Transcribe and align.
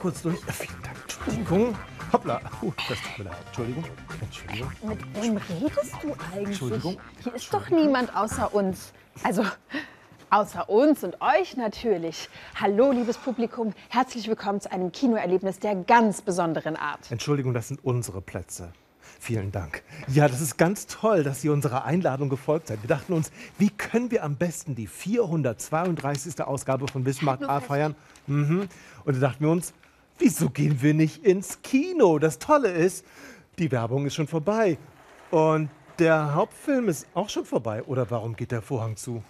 Kurz 0.00 0.22
durch. 0.22 0.40
Vielen 0.40 0.82
Dank. 0.82 0.96
Entschuldigung. 1.02 1.76
Hoppla. 2.12 2.40
Oh, 2.62 2.72
das 2.88 2.98
tut 3.02 3.18
mir 3.18 3.24
leid. 3.24 3.36
Entschuldigung. 3.46 3.84
Entschuldigung. 4.20 4.72
Mit 4.82 5.22
wem 5.22 5.36
redest 5.36 5.94
du 6.02 6.14
eigentlich? 6.32 6.46
Entschuldigung. 6.48 6.98
Hier 7.22 7.34
ist 7.34 7.52
doch 7.52 7.68
niemand 7.68 8.16
außer 8.16 8.52
uns. 8.54 8.92
Also, 9.22 9.44
außer 10.30 10.68
uns 10.70 11.02
und 11.04 11.20
euch 11.20 11.56
natürlich. 11.56 12.28
Hallo, 12.54 12.92
liebes 12.92 13.18
Publikum. 13.18 13.74
Herzlich 13.88 14.28
willkommen 14.28 14.60
zu 14.60 14.70
einem 14.70 14.92
Kinoerlebnis 14.92 15.58
der 15.58 15.74
ganz 15.74 16.22
besonderen 16.22 16.76
Art. 16.76 17.10
Entschuldigung, 17.10 17.52
das 17.52 17.68
sind 17.68 17.84
unsere 17.84 18.20
Plätze. 18.20 18.72
Vielen 19.18 19.52
Dank. 19.52 19.82
Ja, 20.08 20.28
das 20.28 20.40
ist 20.40 20.56
ganz 20.56 20.86
toll, 20.86 21.24
dass 21.24 21.44
ihr 21.44 21.52
unserer 21.52 21.84
Einladung 21.84 22.28
gefolgt 22.28 22.68
seid. 22.68 22.82
Wir 22.82 22.88
dachten 22.88 23.12
uns, 23.12 23.30
wie 23.58 23.68
können 23.68 24.10
wir 24.10 24.24
am 24.24 24.36
besten 24.36 24.74
die 24.74 24.86
432. 24.86 26.40
Ausgabe 26.40 26.88
von 26.88 27.04
Bismarck 27.04 27.42
A 27.42 27.60
feiern? 27.60 27.96
Mhm. 28.26 28.68
Und 29.04 29.16
da 29.16 29.20
dachten 29.20 29.44
wir 29.44 29.50
uns, 29.50 29.74
wieso 30.18 30.48
gehen 30.48 30.80
wir 30.80 30.94
nicht 30.94 31.24
ins 31.24 31.60
Kino? 31.62 32.18
Das 32.18 32.38
Tolle 32.38 32.70
ist, 32.70 33.04
die 33.58 33.70
Werbung 33.70 34.06
ist 34.06 34.14
schon 34.14 34.28
vorbei. 34.28 34.78
Und 35.30 35.70
der 35.98 36.34
Hauptfilm 36.34 36.88
ist 36.88 37.06
auch 37.12 37.28
schon 37.28 37.44
vorbei. 37.44 37.82
Oder 37.82 38.10
warum 38.10 38.36
geht 38.36 38.52
der 38.52 38.62
Vorhang 38.62 38.96
zu? 38.96 39.22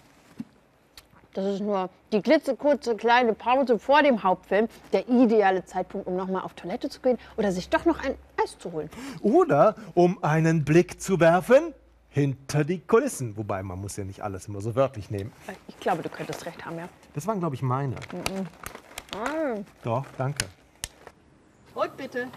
Das 1.33 1.45
ist 1.45 1.61
nur 1.61 1.89
die 2.11 2.21
klitzekurze 2.21 2.95
kleine 2.95 3.33
Pause 3.33 3.79
vor 3.79 4.03
dem 4.03 4.21
Hauptfilm. 4.23 4.67
Der 4.91 5.07
ideale 5.07 5.63
Zeitpunkt, 5.63 6.07
um 6.07 6.15
nochmal 6.17 6.43
auf 6.43 6.53
Toilette 6.53 6.89
zu 6.89 6.99
gehen 7.01 7.17
oder 7.37 7.51
sich 7.51 7.69
doch 7.69 7.85
noch 7.85 8.03
ein 8.03 8.15
Eis 8.41 8.57
zu 8.57 8.71
holen. 8.71 8.89
Oder 9.21 9.75
um 9.93 10.21
einen 10.23 10.65
Blick 10.65 11.01
zu 11.01 11.19
werfen 11.19 11.73
hinter 12.09 12.65
die 12.65 12.79
Kulissen. 12.79 13.37
Wobei, 13.37 13.63
man 13.63 13.79
muss 13.79 13.95
ja 13.95 14.03
nicht 14.03 14.21
alles 14.21 14.47
immer 14.47 14.59
so 14.59 14.75
wörtlich 14.75 15.09
nehmen. 15.09 15.31
Ich 15.67 15.79
glaube, 15.79 16.03
du 16.03 16.09
könntest 16.09 16.45
recht 16.45 16.65
haben, 16.65 16.77
ja. 16.77 16.89
Das 17.13 17.25
waren, 17.27 17.39
glaube 17.39 17.55
ich, 17.55 17.61
meine. 17.61 17.95
Doch, 19.83 20.05
danke. 20.17 20.45
Und 21.73 21.95
bitte. 21.95 22.27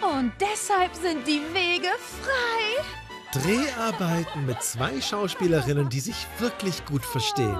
Und 0.00 0.32
deshalb 0.40 0.94
sind 0.94 1.26
die 1.26 1.42
Wege 1.52 1.88
frei. 2.22 3.07
Dreharbeiten 3.42 4.46
mit 4.46 4.62
zwei 4.62 5.00
Schauspielerinnen, 5.00 5.88
die 5.88 6.00
sich 6.00 6.26
wirklich 6.38 6.84
gut 6.84 7.04
verstehen. 7.04 7.56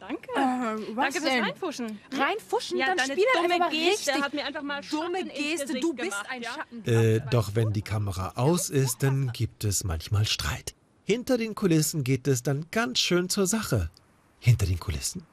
Danke. 0.00 0.28
Was 0.94 1.14
Danke 1.14 1.20
fürs 1.20 1.24
denn? 1.24 1.44
Reinfuschen. 1.44 2.00
Reinfuschen, 2.16 2.78
Ja, 2.78 2.86
dann 2.86 2.96
deine 2.98 3.12
spiel 3.12 3.24
dumme 3.34 3.44
einfach 3.54 3.58
mal 3.58 3.70
Geste 3.70 4.10
richtig. 4.10 4.24
hat 4.24 4.34
mir 4.34 4.44
einfach 4.46 4.62
mal 4.62 4.80
dumme 4.90 5.18
Schatten 5.18 5.28
Geste, 5.30 5.80
du 5.80 5.92
bist 5.94 6.10
gemacht, 6.10 6.26
ein 6.30 6.42
ja? 6.42 6.50
Schatten. 6.54 6.84
Äh, 6.86 7.20
doch 7.30 7.54
wenn 7.54 7.72
die 7.72 7.82
Kamera 7.82 8.32
aus 8.36 8.70
ist, 8.70 9.02
dann 9.02 9.32
gibt 9.32 9.64
es 9.64 9.84
manchmal 9.84 10.24
Streit. 10.26 10.74
Hinter 11.04 11.36
den 11.38 11.54
Kulissen 11.54 12.04
geht 12.04 12.26
es 12.28 12.42
dann 12.42 12.66
ganz 12.70 12.98
schön 13.00 13.28
zur 13.28 13.46
Sache. 13.46 13.90
Hinter 14.40 14.66
den 14.66 14.78
Kulissen? 14.78 15.26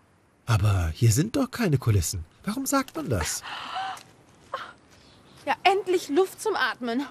Aber 0.46 0.92
hier 0.94 1.12
sind 1.12 1.36
doch 1.36 1.52
keine 1.52 1.78
Kulissen. 1.78 2.26
Warum 2.44 2.66
sagt 2.66 2.96
man 2.96 3.10
das? 3.10 3.44
Ja, 5.46 5.56
endlich 5.64 6.10
Luft 6.10 6.42
zum 6.42 6.56
Atmen. 6.56 7.06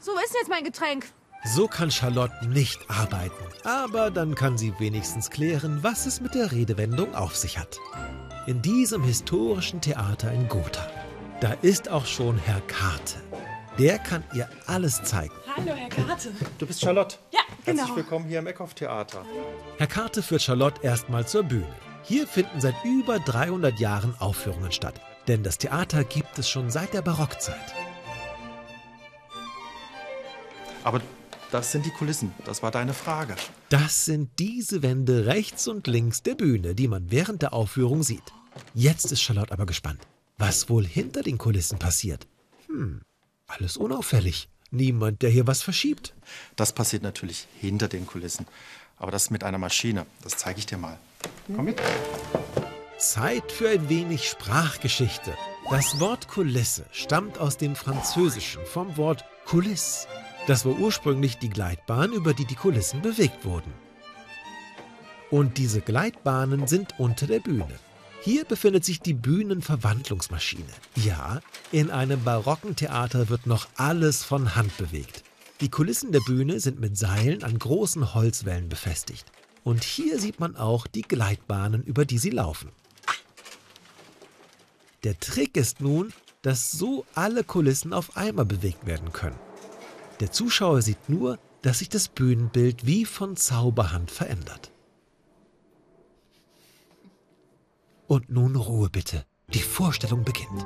So 0.00 0.12
ist 0.24 0.34
jetzt 0.34 0.48
mein 0.48 0.64
Getränk. 0.64 1.06
So 1.44 1.66
kann 1.66 1.90
Charlotte 1.90 2.46
nicht 2.46 2.88
arbeiten. 2.88 3.44
Aber 3.64 4.12
dann 4.12 4.36
kann 4.36 4.56
sie 4.56 4.72
wenigstens 4.78 5.28
klären, 5.28 5.82
was 5.82 6.06
es 6.06 6.20
mit 6.20 6.36
der 6.36 6.52
Redewendung 6.52 7.16
auf 7.16 7.36
sich 7.36 7.58
hat. 7.58 7.78
In 8.46 8.62
diesem 8.62 9.02
historischen 9.02 9.80
Theater 9.80 10.30
in 10.30 10.48
Gotha, 10.48 10.88
da 11.40 11.54
ist 11.62 11.88
auch 11.88 12.06
schon 12.06 12.38
Herr 12.38 12.60
Karte. 12.62 13.16
Der 13.76 13.98
kann 13.98 14.22
ihr 14.34 14.48
alles 14.66 15.02
zeigen. 15.02 15.34
Hallo, 15.56 15.72
Herr 15.74 15.88
Karte. 15.88 16.32
Du 16.58 16.66
bist 16.66 16.80
Charlotte. 16.80 17.16
Ja, 17.32 17.40
genau. 17.64 17.78
Herzlich 17.78 17.96
willkommen 17.96 18.26
hier 18.26 18.38
im 18.38 18.46
Eckhoff-Theater. 18.46 19.24
Herr 19.78 19.86
Karte 19.88 20.22
führt 20.22 20.42
Charlotte 20.42 20.80
erstmal 20.82 21.26
zur 21.26 21.42
Bühne. 21.42 21.74
Hier 22.04 22.28
finden 22.28 22.60
seit 22.60 22.76
über 22.84 23.18
300 23.18 23.80
Jahren 23.80 24.14
Aufführungen 24.20 24.70
statt. 24.70 25.00
Denn 25.26 25.42
das 25.42 25.58
Theater 25.58 26.04
gibt 26.04 26.38
es 26.38 26.48
schon 26.48 26.70
seit 26.70 26.94
der 26.94 27.02
Barockzeit. 27.02 27.74
Aber 30.84 31.00
das 31.52 31.70
sind 31.70 31.84
die 31.84 31.90
Kulissen. 31.90 32.32
Das 32.46 32.62
war 32.62 32.70
deine 32.70 32.94
Frage. 32.94 33.36
Das 33.68 34.06
sind 34.06 34.30
diese 34.38 34.82
Wände 34.82 35.26
rechts 35.26 35.68
und 35.68 35.86
links 35.86 36.22
der 36.22 36.34
Bühne, 36.34 36.74
die 36.74 36.88
man 36.88 37.10
während 37.10 37.42
der 37.42 37.52
Aufführung 37.52 38.02
sieht. 38.02 38.22
Jetzt 38.74 39.12
ist 39.12 39.22
Charlotte 39.22 39.52
aber 39.52 39.66
gespannt, 39.66 40.00
was 40.38 40.70
wohl 40.70 40.86
hinter 40.86 41.22
den 41.22 41.36
Kulissen 41.36 41.78
passiert. 41.78 42.26
Hm, 42.68 43.02
alles 43.46 43.76
unauffällig. 43.76 44.48
Niemand, 44.70 45.20
der 45.20 45.28
hier 45.28 45.46
was 45.46 45.62
verschiebt. 45.62 46.14
Das 46.56 46.72
passiert 46.72 47.02
natürlich 47.02 47.46
hinter 47.60 47.88
den 47.88 48.06
Kulissen. 48.06 48.46
Aber 48.96 49.10
das 49.10 49.28
mit 49.30 49.44
einer 49.44 49.58
Maschine. 49.58 50.06
Das 50.22 50.38
zeige 50.38 50.58
ich 50.58 50.66
dir 50.66 50.78
mal. 50.78 50.98
Komm 51.54 51.66
mit. 51.66 51.80
Zeit 52.96 53.52
für 53.52 53.68
ein 53.68 53.90
wenig 53.90 54.26
Sprachgeschichte. 54.26 55.36
Das 55.68 56.00
Wort 56.00 56.28
Kulisse 56.28 56.86
stammt 56.92 57.38
aus 57.38 57.58
dem 57.58 57.76
Französischen 57.76 58.64
vom 58.64 58.96
Wort 58.96 59.24
Coulisse. 59.44 60.06
Das 60.46 60.64
war 60.64 60.76
ursprünglich 60.78 61.38
die 61.38 61.50
Gleitbahn, 61.50 62.12
über 62.12 62.34
die 62.34 62.44
die 62.44 62.56
Kulissen 62.56 63.00
bewegt 63.00 63.44
wurden. 63.44 63.72
Und 65.30 65.56
diese 65.56 65.80
Gleitbahnen 65.80 66.66
sind 66.66 66.98
unter 66.98 67.26
der 67.26 67.38
Bühne. 67.40 67.78
Hier 68.22 68.44
befindet 68.44 68.84
sich 68.84 69.00
die 69.00 69.14
Bühnenverwandlungsmaschine. 69.14 70.72
Ja, 70.96 71.40
in 71.70 71.90
einem 71.90 72.22
barocken 72.24 72.76
Theater 72.76 73.28
wird 73.28 73.46
noch 73.46 73.68
alles 73.76 74.24
von 74.24 74.54
Hand 74.54 74.76
bewegt. 74.76 75.22
Die 75.60 75.70
Kulissen 75.70 76.10
der 76.10 76.20
Bühne 76.20 76.58
sind 76.58 76.80
mit 76.80 76.98
Seilen 76.98 77.44
an 77.44 77.58
großen 77.58 78.14
Holzwellen 78.14 78.68
befestigt. 78.68 79.26
Und 79.64 79.84
hier 79.84 80.18
sieht 80.18 80.40
man 80.40 80.56
auch 80.56 80.88
die 80.88 81.02
Gleitbahnen, 81.02 81.84
über 81.84 82.04
die 82.04 82.18
sie 82.18 82.30
laufen. 82.30 82.70
Der 85.04 85.18
Trick 85.18 85.56
ist 85.56 85.80
nun, 85.80 86.12
dass 86.42 86.72
so 86.72 87.06
alle 87.14 87.44
Kulissen 87.44 87.92
auf 87.92 88.16
einmal 88.16 88.44
bewegt 88.44 88.86
werden 88.86 89.12
können. 89.12 89.38
Der 90.22 90.30
Zuschauer 90.30 90.82
sieht 90.82 91.08
nur, 91.08 91.40
dass 91.62 91.80
sich 91.80 91.88
das 91.88 92.06
Bühnenbild 92.06 92.86
wie 92.86 93.04
von 93.04 93.34
Zauberhand 93.34 94.08
verändert. 94.08 94.70
Und 98.06 98.30
nun 98.30 98.54
Ruhe 98.54 98.88
bitte. 98.88 99.26
Die 99.52 99.58
Vorstellung 99.58 100.22
beginnt. 100.22 100.64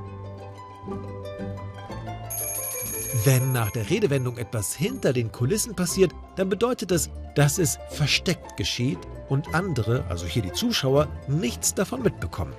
Wenn 3.25 3.53
nach 3.53 3.71
der 3.71 3.89
Redewendung 3.89 4.37
etwas 4.37 4.75
hinter 4.75 5.15
den 5.15 5.33
Kulissen 5.33 5.75
passiert, 5.75 6.13
dann 6.37 6.51
bedeutet 6.51 6.91
das, 6.91 7.09
dass 7.35 7.57
es 7.57 7.79
versteckt 7.89 8.59
geschieht 8.59 8.99
und 9.31 9.55
andere, 9.55 10.05
also 10.11 10.27
hier 10.27 10.43
die 10.43 10.53
Zuschauer, 10.53 11.09
nichts 11.29 11.73
davon 11.73 12.03
mitbekommen. 12.03 12.53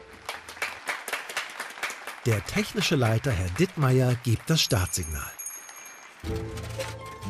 Der 2.25 2.43
technische 2.47 2.95
Leiter, 2.95 3.29
Herr 3.29 3.51
Dittmeier, 3.51 4.15
gibt 4.23 4.49
das 4.49 4.61
Startsignal. 4.61 5.36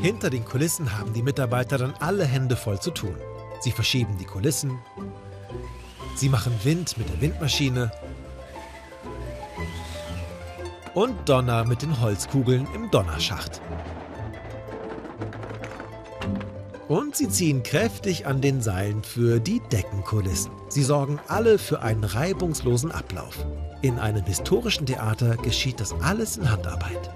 Hinter 0.02 0.30
den 0.30 0.46
Kulissen 0.46 0.98
haben 0.98 1.14
die 1.14 1.24
Mitarbeiter 1.24 1.78
dann 1.78 1.94
alle 2.00 2.26
Hände 2.26 2.56
voll 2.56 2.80
zu 2.80 2.92
tun. 2.92 3.16
Sie 3.62 3.72
verschieben 3.72 4.18
die 4.20 4.26
Kulissen, 4.26 4.80
sie 6.16 6.30
machen 6.30 6.54
Wind 6.64 6.98
mit 6.98 7.10
der 7.10 7.22
Windmaschine 7.22 7.92
und 10.94 11.30
Donner 11.30 11.66
mit 11.66 11.82
den 11.82 12.00
Holzkugeln 12.00 12.68
im 12.74 12.90
Donnerschacht. 12.92 13.62
Und 16.88 17.16
sie 17.16 17.28
ziehen 17.28 17.64
kräftig 17.64 18.26
an 18.26 18.40
den 18.40 18.62
Seilen 18.62 19.04
für 19.04 19.40
die 19.40 19.62
Deckenkulissen. 19.72 20.52
Sie 20.70 20.84
sorgen 20.84 21.20
alle 21.28 21.60
für 21.60 21.82
einen 21.82 22.04
reibungslosen 22.04 22.92
Ablauf. 22.92 23.46
In 23.82 24.00
einem 24.00 24.24
historischen 24.24 24.86
Theater 24.86 25.36
geschieht 25.38 25.80
das 25.80 25.94
alles 26.02 26.38
in 26.38 26.50
Handarbeit. 26.50 27.12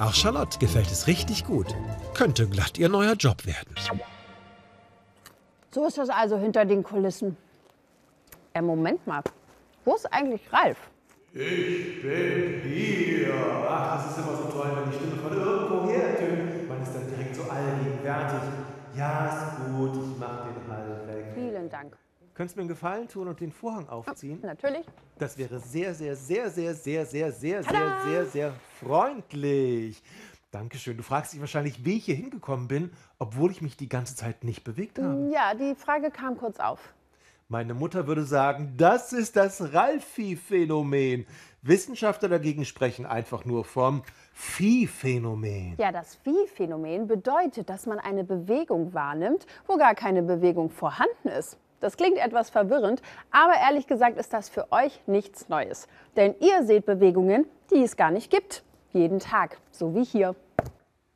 Auch 0.00 0.14
Charlotte 0.14 0.58
gefällt 0.58 0.90
es 0.90 1.06
richtig 1.06 1.44
gut. 1.44 1.66
Könnte 2.14 2.48
glatt 2.48 2.78
ihr 2.78 2.88
neuer 2.88 3.12
Job 3.12 3.44
werden. 3.44 3.74
So 5.70 5.86
ist 5.86 5.98
das 5.98 6.08
also 6.08 6.38
hinter 6.38 6.64
den 6.64 6.82
Kulissen. 6.82 7.36
Äh, 8.54 8.62
Moment 8.62 9.06
mal. 9.06 9.22
Wo 9.84 9.94
ist 9.94 10.10
eigentlich 10.10 10.40
Ralf? 10.50 10.78
Hier. 11.34 13.34
Ach, 13.68 13.96
das 13.96 14.10
ist 14.10 14.18
immer 14.24 14.36
so 14.36 14.44
toll, 14.44 14.70
wenn 14.74 14.90
die 14.90 14.96
Stimme 14.96 15.16
von 15.16 15.32
irgendwo 15.32 15.88
her 15.90 16.18
ertönt. 16.18 16.68
Man 16.68 16.82
ist 16.82 16.94
dann 16.94 17.06
direkt 17.06 17.36
so 17.36 17.42
allgegenwärtig. 17.42 18.40
Ja, 18.96 19.26
ist 19.28 19.76
gut, 19.76 19.90
ich 19.94 20.18
mach 20.18 20.46
den 20.46 20.68
Hall 20.68 21.02
weg. 21.06 21.26
Vielen 21.34 21.68
Dank. 21.68 21.94
Könntest 22.34 22.56
du 22.56 22.60
mir 22.60 22.62
einen 22.62 22.68
Gefallen 22.68 23.08
tun 23.08 23.28
und 23.28 23.40
den 23.40 23.52
Vorhang 23.52 23.88
aufziehen? 23.88 24.40
Natürlich. 24.42 24.86
Das 25.18 25.36
wäre 25.36 25.58
sehr, 25.58 25.94
sehr, 25.94 26.16
sehr, 26.16 26.50
sehr, 26.50 26.74
sehr, 26.74 27.04
sehr, 27.04 27.32
sehr, 27.32 27.62
sehr, 27.62 28.00
sehr, 28.04 28.26
sehr 28.26 28.52
freundlich. 28.80 30.02
Dankeschön. 30.50 30.96
Du 30.96 31.02
fragst 31.02 31.32
dich 31.32 31.40
wahrscheinlich, 31.40 31.84
wie 31.84 31.98
ich 31.98 32.06
hier 32.06 32.16
hingekommen 32.16 32.66
bin, 32.66 32.90
obwohl 33.18 33.50
ich 33.50 33.62
mich 33.62 33.76
die 33.76 33.88
ganze 33.88 34.16
Zeit 34.16 34.42
nicht 34.42 34.64
bewegt 34.64 34.98
habe. 34.98 35.30
Ja, 35.32 35.54
die 35.54 35.74
Frage 35.74 36.10
kam 36.10 36.36
kurz 36.36 36.58
auf. 36.58 36.94
Meine 37.48 37.74
Mutter 37.74 38.06
würde 38.06 38.24
sagen, 38.24 38.74
das 38.76 39.12
ist 39.12 39.36
das 39.36 39.72
Ralfi-Phänomen. 39.72 41.26
Wissenschaftler 41.62 42.28
dagegen 42.28 42.64
sprechen 42.64 43.06
einfach 43.06 43.44
nur 43.44 43.64
vom 43.64 44.02
Viehphänomen. 44.32 45.74
Ja, 45.76 45.92
das 45.92 46.14
Viehphänomen 46.14 47.06
bedeutet, 47.06 47.68
dass 47.68 47.86
man 47.86 47.98
eine 47.98 48.24
Bewegung 48.24 48.94
wahrnimmt, 48.94 49.46
wo 49.66 49.76
gar 49.76 49.94
keine 49.94 50.22
Bewegung 50.22 50.70
vorhanden 50.70 51.28
ist. 51.28 51.58
Das 51.80 51.96
klingt 51.96 52.18
etwas 52.18 52.50
verwirrend, 52.50 53.00
aber 53.30 53.54
ehrlich 53.54 53.86
gesagt 53.86 54.18
ist 54.18 54.32
das 54.32 54.48
für 54.48 54.70
euch 54.70 55.00
nichts 55.06 55.48
Neues. 55.48 55.88
Denn 56.16 56.34
ihr 56.40 56.64
seht 56.64 56.86
Bewegungen, 56.86 57.46
die 57.72 57.82
es 57.82 57.96
gar 57.96 58.10
nicht 58.10 58.30
gibt. 58.30 58.62
Jeden 58.92 59.18
Tag, 59.18 59.58
so 59.70 59.94
wie 59.94 60.04
hier. 60.04 60.34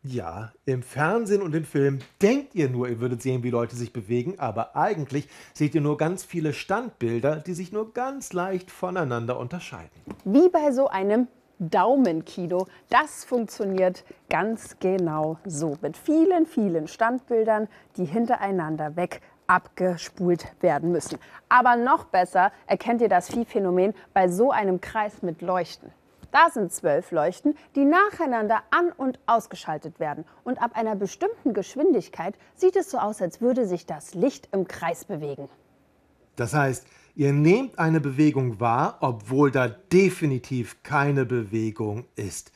Ja, 0.02 0.52
im 0.66 0.82
Fernsehen 0.82 1.40
und 1.42 1.54
im 1.54 1.64
Film 1.64 2.00
denkt 2.20 2.54
ihr 2.54 2.68
nur, 2.68 2.88
ihr 2.88 3.00
würdet 3.00 3.22
sehen, 3.22 3.42
wie 3.42 3.50
Leute 3.50 3.74
sich 3.74 3.92
bewegen, 3.92 4.38
aber 4.38 4.76
eigentlich 4.76 5.28
seht 5.54 5.74
ihr 5.74 5.80
nur 5.80 5.96
ganz 5.96 6.24
viele 6.24 6.52
Standbilder, 6.52 7.36
die 7.36 7.54
sich 7.54 7.72
nur 7.72 7.92
ganz 7.94 8.32
leicht 8.34 8.70
voneinander 8.70 9.38
unterscheiden. 9.38 9.90
Wie 10.24 10.48
bei 10.50 10.72
so 10.72 10.88
einem 10.88 11.28
Daumenkino. 11.58 12.66
Das 12.90 13.24
funktioniert 13.24 14.04
ganz 14.28 14.76
genau 14.80 15.38
so. 15.44 15.78
Mit 15.80 15.96
vielen, 15.96 16.46
vielen 16.46 16.88
Standbildern, 16.88 17.68
die 17.96 18.04
hintereinander 18.04 18.96
weg 18.96 19.20
abgespult 19.46 20.46
werden 20.60 20.92
müssen. 20.92 21.18
Aber 21.48 21.76
noch 21.76 22.04
besser 22.04 22.52
erkennt 22.66 23.00
ihr 23.00 23.08
das 23.08 23.28
Viehphänomen 23.30 23.94
bei 24.12 24.28
so 24.28 24.50
einem 24.50 24.80
Kreis 24.80 25.22
mit 25.22 25.42
Leuchten. 25.42 25.90
Da 26.34 26.50
sind 26.50 26.72
zwölf 26.72 27.12
Leuchten, 27.12 27.56
die 27.76 27.84
nacheinander 27.84 28.64
an- 28.72 28.90
und 28.90 29.20
ausgeschaltet 29.26 30.00
werden. 30.00 30.24
Und 30.42 30.60
ab 30.60 30.72
einer 30.74 30.96
bestimmten 30.96 31.54
Geschwindigkeit 31.54 32.34
sieht 32.56 32.74
es 32.74 32.90
so 32.90 32.98
aus, 32.98 33.22
als 33.22 33.40
würde 33.40 33.66
sich 33.66 33.86
das 33.86 34.14
Licht 34.14 34.48
im 34.50 34.66
Kreis 34.66 35.04
bewegen. 35.04 35.48
Das 36.34 36.52
heißt, 36.52 36.88
ihr 37.14 37.32
nehmt 37.32 37.78
eine 37.78 38.00
Bewegung 38.00 38.58
wahr, 38.58 38.98
obwohl 39.00 39.52
da 39.52 39.68
definitiv 39.68 40.82
keine 40.82 41.24
Bewegung 41.24 42.06
ist. 42.16 42.50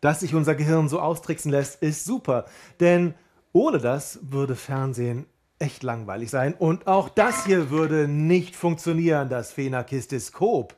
Dass 0.00 0.20
sich 0.20 0.34
unser 0.34 0.54
Gehirn 0.54 0.88
so 0.88 1.00
austricksen 1.00 1.50
lässt, 1.50 1.82
ist 1.82 2.04
super. 2.04 2.44
Denn 2.78 3.14
ohne 3.52 3.78
das 3.78 4.20
würde 4.22 4.54
Fernsehen 4.54 5.26
echt 5.64 5.82
langweilig 5.82 6.30
sein. 6.30 6.54
Und 6.54 6.86
auch 6.86 7.08
das 7.08 7.46
hier 7.46 7.70
würde 7.70 8.06
nicht 8.06 8.54
funktionieren, 8.54 9.30
das 9.30 9.50
Phenakistiskop. 9.50 10.74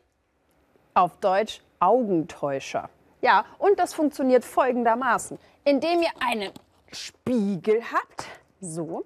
Auf 0.94 1.18
Deutsch 1.18 1.60
Augentäuscher. 1.80 2.88
Ja, 3.20 3.44
und 3.58 3.78
das 3.80 3.92
funktioniert 3.94 4.44
folgendermaßen. 4.44 5.38
Indem 5.64 6.02
ihr 6.02 6.12
einen 6.20 6.52
Spiegel 6.92 7.82
habt, 7.92 8.26
so, 8.60 9.04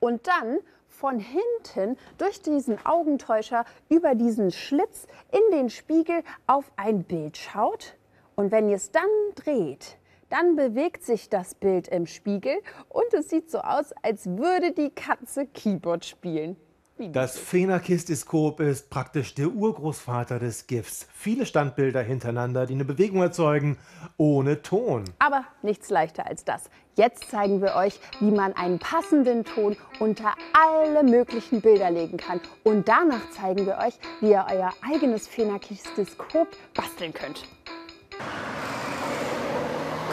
und 0.00 0.26
dann 0.26 0.58
von 0.86 1.18
hinten 1.18 1.96
durch 2.18 2.42
diesen 2.42 2.84
Augentäuscher 2.84 3.64
über 3.88 4.14
diesen 4.14 4.50
Schlitz 4.50 5.06
in 5.32 5.56
den 5.56 5.70
Spiegel 5.70 6.22
auf 6.46 6.70
ein 6.76 7.04
Bild 7.04 7.38
schaut. 7.38 7.94
Und 8.36 8.52
wenn 8.52 8.68
ihr 8.68 8.76
es 8.76 8.90
dann 8.90 9.08
dreht, 9.34 9.96
dann 10.32 10.56
bewegt 10.56 11.04
sich 11.04 11.28
das 11.28 11.54
Bild 11.54 11.88
im 11.88 12.06
Spiegel 12.06 12.54
und 12.88 13.12
es 13.12 13.28
sieht 13.28 13.50
so 13.50 13.58
aus, 13.58 13.92
als 14.02 14.26
würde 14.26 14.72
die 14.72 14.88
Katze 14.88 15.46
Keyboard 15.46 16.06
spielen. 16.06 16.56
Das 16.96 17.38
Phenakistiskop 17.38 18.60
ist 18.60 18.88
praktisch 18.88 19.34
der 19.34 19.48
Urgroßvater 19.48 20.38
des 20.38 20.66
GIFs. 20.66 21.06
Viele 21.12 21.44
Standbilder 21.44 22.00
hintereinander, 22.00 22.64
die 22.64 22.74
eine 22.74 22.84
Bewegung 22.84 23.20
erzeugen, 23.20 23.76
ohne 24.16 24.62
Ton. 24.62 25.04
Aber 25.18 25.44
nichts 25.62 25.90
leichter 25.90 26.26
als 26.26 26.44
das. 26.44 26.70
Jetzt 26.94 27.30
zeigen 27.30 27.60
wir 27.60 27.74
euch, 27.74 27.98
wie 28.20 28.30
man 28.30 28.54
einen 28.54 28.78
passenden 28.78 29.44
Ton 29.44 29.76
unter 30.00 30.32
alle 30.52 31.02
möglichen 31.02 31.60
Bilder 31.60 31.90
legen 31.90 32.16
kann. 32.16 32.40
Und 32.62 32.88
danach 32.88 33.30
zeigen 33.32 33.66
wir 33.66 33.78
euch, 33.78 33.98
wie 34.20 34.30
ihr 34.30 34.46
euer 34.50 34.72
eigenes 34.88 35.26
Phenakistiskop 35.26 36.48
basteln 36.74 37.12
könnt. 37.12 37.44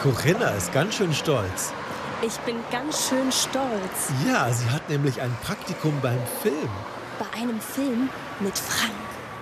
Corinna 0.02 0.48
ist 0.52 0.72
ganz 0.72 0.94
schön 0.94 1.12
stolz. 1.12 1.74
Ich 2.22 2.38
bin 2.40 2.56
ganz 2.72 3.06
schön 3.10 3.30
stolz. 3.30 4.10
Ja, 4.26 4.50
sie 4.50 4.70
hat 4.70 4.88
nämlich 4.88 5.20
ein 5.20 5.36
Praktikum 5.42 5.92
beim 6.00 6.20
Film. 6.40 6.70
Bei 7.18 7.38
einem 7.38 7.60
Film 7.60 8.08
mit 8.40 8.58
Frank. 8.58 8.94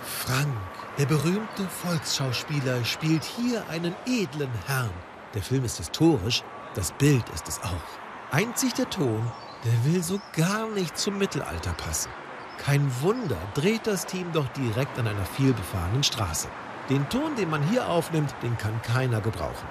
Frank, 0.02 0.52
der 0.98 1.06
berühmte 1.06 1.62
Volksschauspieler, 1.84 2.84
spielt 2.84 3.22
hier 3.22 3.62
einen 3.70 3.94
edlen 4.04 4.50
Herrn. 4.66 4.90
Der 5.32 5.42
Film 5.42 5.64
ist 5.64 5.76
historisch, 5.76 6.42
das 6.74 6.90
Bild 6.90 7.28
ist 7.36 7.46
es 7.46 7.60
auch. 7.62 8.32
Einzig 8.32 8.74
der 8.74 8.90
Ton, 8.90 9.30
der 9.64 9.92
will 9.92 10.02
so 10.02 10.20
gar 10.36 10.66
nicht 10.70 10.98
zum 10.98 11.18
Mittelalter 11.18 11.72
passen. 11.74 12.10
Kein 12.58 12.90
Wunder, 13.00 13.38
dreht 13.54 13.86
das 13.86 14.06
Team 14.06 14.32
doch 14.32 14.48
direkt 14.48 14.98
an 14.98 15.06
einer 15.06 15.24
vielbefahrenen 15.24 16.02
Straße. 16.02 16.48
Den 16.90 17.08
Ton, 17.10 17.36
den 17.36 17.48
man 17.48 17.62
hier 17.62 17.88
aufnimmt, 17.88 18.34
den 18.42 18.58
kann 18.58 18.82
keiner 18.82 19.20
gebrauchen. 19.20 19.68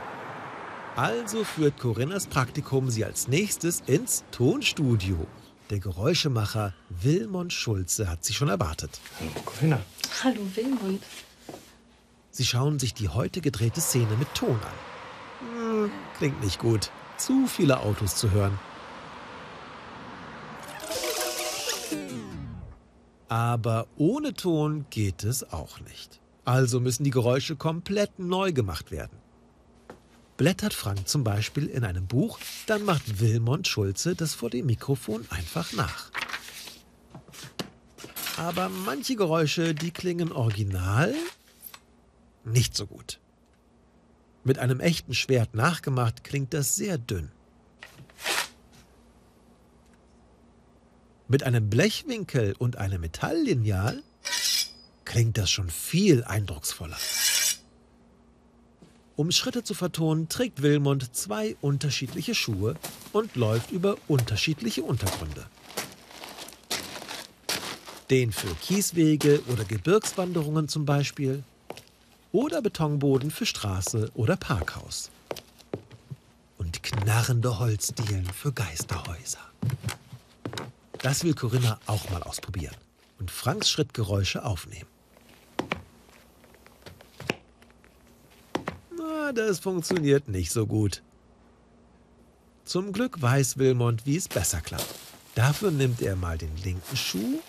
Also 0.98 1.44
führt 1.44 1.78
Corinnas 1.78 2.26
Praktikum 2.26 2.90
sie 2.90 3.06
als 3.06 3.28
nächstes 3.28 3.84
ins 3.86 4.24
Tonstudio. 4.32 5.28
Der 5.70 5.78
Geräuschemacher 5.78 6.74
Wilmont 6.90 7.54
Schulze 7.54 8.10
hat 8.10 8.26
sie 8.26 8.34
schon 8.34 8.50
erwartet. 8.50 9.00
Corinna. 9.46 9.80
Hallo 10.24 10.42
Wilmund. 10.56 11.04
Sie 12.32 12.46
schauen 12.46 12.80
sich 12.80 12.96
die 12.96 13.10
heute 13.10 13.42
gedrehte 13.42 13.80
Szene 13.80 14.18
mit 14.18 14.34
Ton 14.34 14.56
an. 14.56 15.86
Hm, 15.86 15.92
klingt 16.18 16.44
nicht 16.44 16.58
gut. 16.58 16.90
Zu 17.18 17.46
viele 17.46 17.80
Autos 17.82 18.16
zu 18.16 18.32
hören. 18.32 18.58
Aber 23.30 23.86
ohne 23.98 24.34
Ton 24.34 24.88
geht 24.90 25.24
es 25.24 25.44
auch 25.54 25.80
nicht. 25.82 26.20
Also 26.44 26.80
müssen 26.80 27.04
die 27.04 27.12
Geräusche 27.12 27.56
komplett 27.56 28.18
neu 28.18 28.52
gemacht 28.52 28.90
werden. 28.90 29.27
Blättert 30.38 30.76
Frank 30.76 31.08
zum 31.08 31.24
Beispiel 31.24 31.66
in 31.66 31.84
einem 31.84 32.06
Buch, 32.06 32.40
dann 32.68 32.86
macht 32.86 33.20
Wilmont 33.20 33.68
Schulze 33.68 34.16
das 34.16 34.36
vor 34.36 34.52
dem 34.52 34.68
Mikrofon 34.68 35.26
einfach 35.32 35.74
nach. 35.74 36.12
Aber 38.38 38.70
manche 38.70 39.16
Geräusche, 39.16 39.74
die 39.74 39.90
klingen 39.90 40.32
original 40.32 41.16
nicht 42.46 42.78
so 42.78 42.86
gut. 42.86 43.20
Mit 44.44 44.60
einem 44.60 44.80
echten 44.80 45.16
Schwert 45.16 45.56
nachgemacht 45.56 46.24
klingt 46.24 46.54
das 46.54 46.76
sehr 46.76 47.00
dünn. 47.00 47.32
Mit 51.28 51.44
einem 51.44 51.70
Blechwinkel 51.70 52.56
und 52.58 52.78
einem 52.78 53.02
Metalllineal 53.02 54.02
klingt 55.04 55.38
das 55.38 55.50
schon 55.50 55.70
viel 55.70 56.24
eindrucksvoller. 56.24 56.98
Um 59.18 59.32
Schritte 59.32 59.64
zu 59.64 59.74
vertonen, 59.74 60.30
trägt 60.30 60.62
Wilmont 60.62 61.16
zwei 61.16 61.56
unterschiedliche 61.60 62.36
Schuhe 62.36 62.76
und 63.14 63.36
läuft 63.36 63.72
über 63.72 63.98
unterschiedliche 64.08 64.84
Untergründe. 64.84 65.48
Den 68.12 68.32
für 68.32 68.54
Kieswege 68.62 69.42
oder 69.48 69.66
Gebirgswanderungen 69.66 70.70
zum 70.70 70.86
Beispiel. 70.86 71.44
Oder 72.32 72.62
Betonboden 72.62 73.32
für 73.32 73.48
Straße 73.48 74.12
oder 74.14 74.38
Parkhaus. 74.38 75.10
Und 76.60 76.84
knarrende 76.84 77.58
Holzdielen 77.58 78.26
für 78.26 78.52
Geisterhäuser. 78.52 79.40
Das 81.00 81.24
will 81.24 81.34
Corinna 81.34 81.80
auch 81.88 82.08
mal 82.12 82.22
ausprobieren 82.22 82.76
und 83.18 83.32
Franks 83.32 83.72
Schrittgeräusche 83.72 84.46
aufnehmen. 84.46 84.97
Na, 89.28 89.34
das 89.34 89.60
funktioniert 89.60 90.30
nicht 90.30 90.54
so 90.54 90.66
gut. 90.66 91.04
Zum 92.64 92.94
Glück 92.94 93.22
weiß 93.22 93.58
Wilmont, 93.58 94.06
wie 94.06 94.16
es 94.16 94.30
besser 94.30 94.62
klappt. 94.62 94.88
Dafür 95.36 95.70
nimmt 95.70 96.02
er 96.02 96.16
mal 96.16 96.38
den 96.38 96.56
linken 96.64 96.96
Schuh 96.96 97.42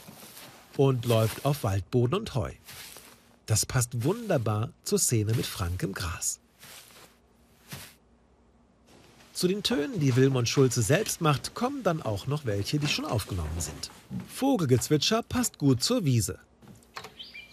und 0.77 1.07
läuft 1.07 1.45
auf 1.45 1.63
Waldboden 1.63 2.19
und 2.19 2.35
Heu. 2.35 2.51
Das 3.47 3.65
passt 3.65 4.03
wunderbar 4.03 4.73
zur 4.83 4.99
Szene 4.99 5.35
mit 5.35 5.47
Frank 5.47 5.81
im 5.85 5.93
Gras. 5.93 6.41
Zu 9.33 9.47
den 9.47 9.63
Tönen, 9.63 10.01
die 10.01 10.17
Wilmont 10.17 10.49
Schulze 10.49 10.83
selbst 10.83 11.21
macht, 11.21 11.55
kommen 11.55 11.85
dann 11.85 12.03
auch 12.03 12.27
noch 12.27 12.45
welche, 12.45 12.81
die 12.81 12.89
schon 12.89 13.05
aufgenommen 13.05 13.61
sind. 13.61 13.93
Vogelgezwitscher 14.35 15.23
passt 15.23 15.59
gut 15.59 15.81
zur 15.85 16.05
Wiese. 16.05 16.41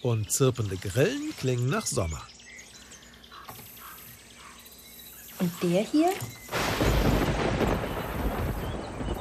Und 0.02 0.32
zirpende 0.32 0.78
Grillen 0.78 1.32
klingen 1.38 1.70
nach 1.70 1.86
Sommer. 1.86 2.24
Und 5.40 5.52
der 5.62 5.82
hier? 5.82 6.10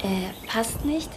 Äh, 0.02 0.46
passt 0.46 0.84
nicht. 0.84 1.10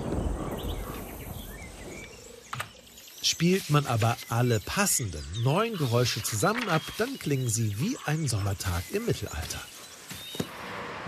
Spielt 3.21 3.69
man 3.69 3.85
aber 3.85 4.15
alle 4.29 4.59
passenden 4.59 5.23
neuen 5.43 5.77
Geräusche 5.77 6.23
zusammen 6.23 6.69
ab, 6.69 6.81
dann 6.97 7.19
klingen 7.19 7.49
sie 7.49 7.77
wie 7.79 7.97
ein 8.05 8.27
Sommertag 8.27 8.83
im 8.91 9.05
Mittelalter. 9.05 9.59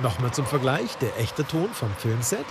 Nochmal 0.01 0.33
zum 0.33 0.45
Vergleich 0.45 0.95
der 0.95 1.17
echte 1.17 1.45
Ton 1.45 1.73
vom 1.73 1.93
Filmset 1.95 2.45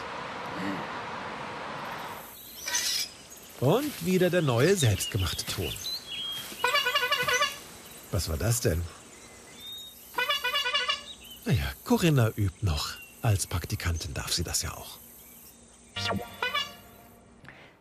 Und 3.60 4.06
wieder 4.06 4.30
der 4.30 4.42
neue 4.42 4.76
selbstgemachte 4.76 5.44
Ton. 5.46 5.72
Was 8.12 8.28
war 8.28 8.36
das 8.36 8.60
denn? 8.60 8.82
Naja, 11.48 11.64
Corinna 11.82 12.28
übt 12.36 12.58
noch. 12.60 12.90
Als 13.22 13.46
Praktikantin 13.46 14.12
darf 14.12 14.30
sie 14.34 14.44
das 14.44 14.60
ja 14.60 14.70
auch. 14.70 14.98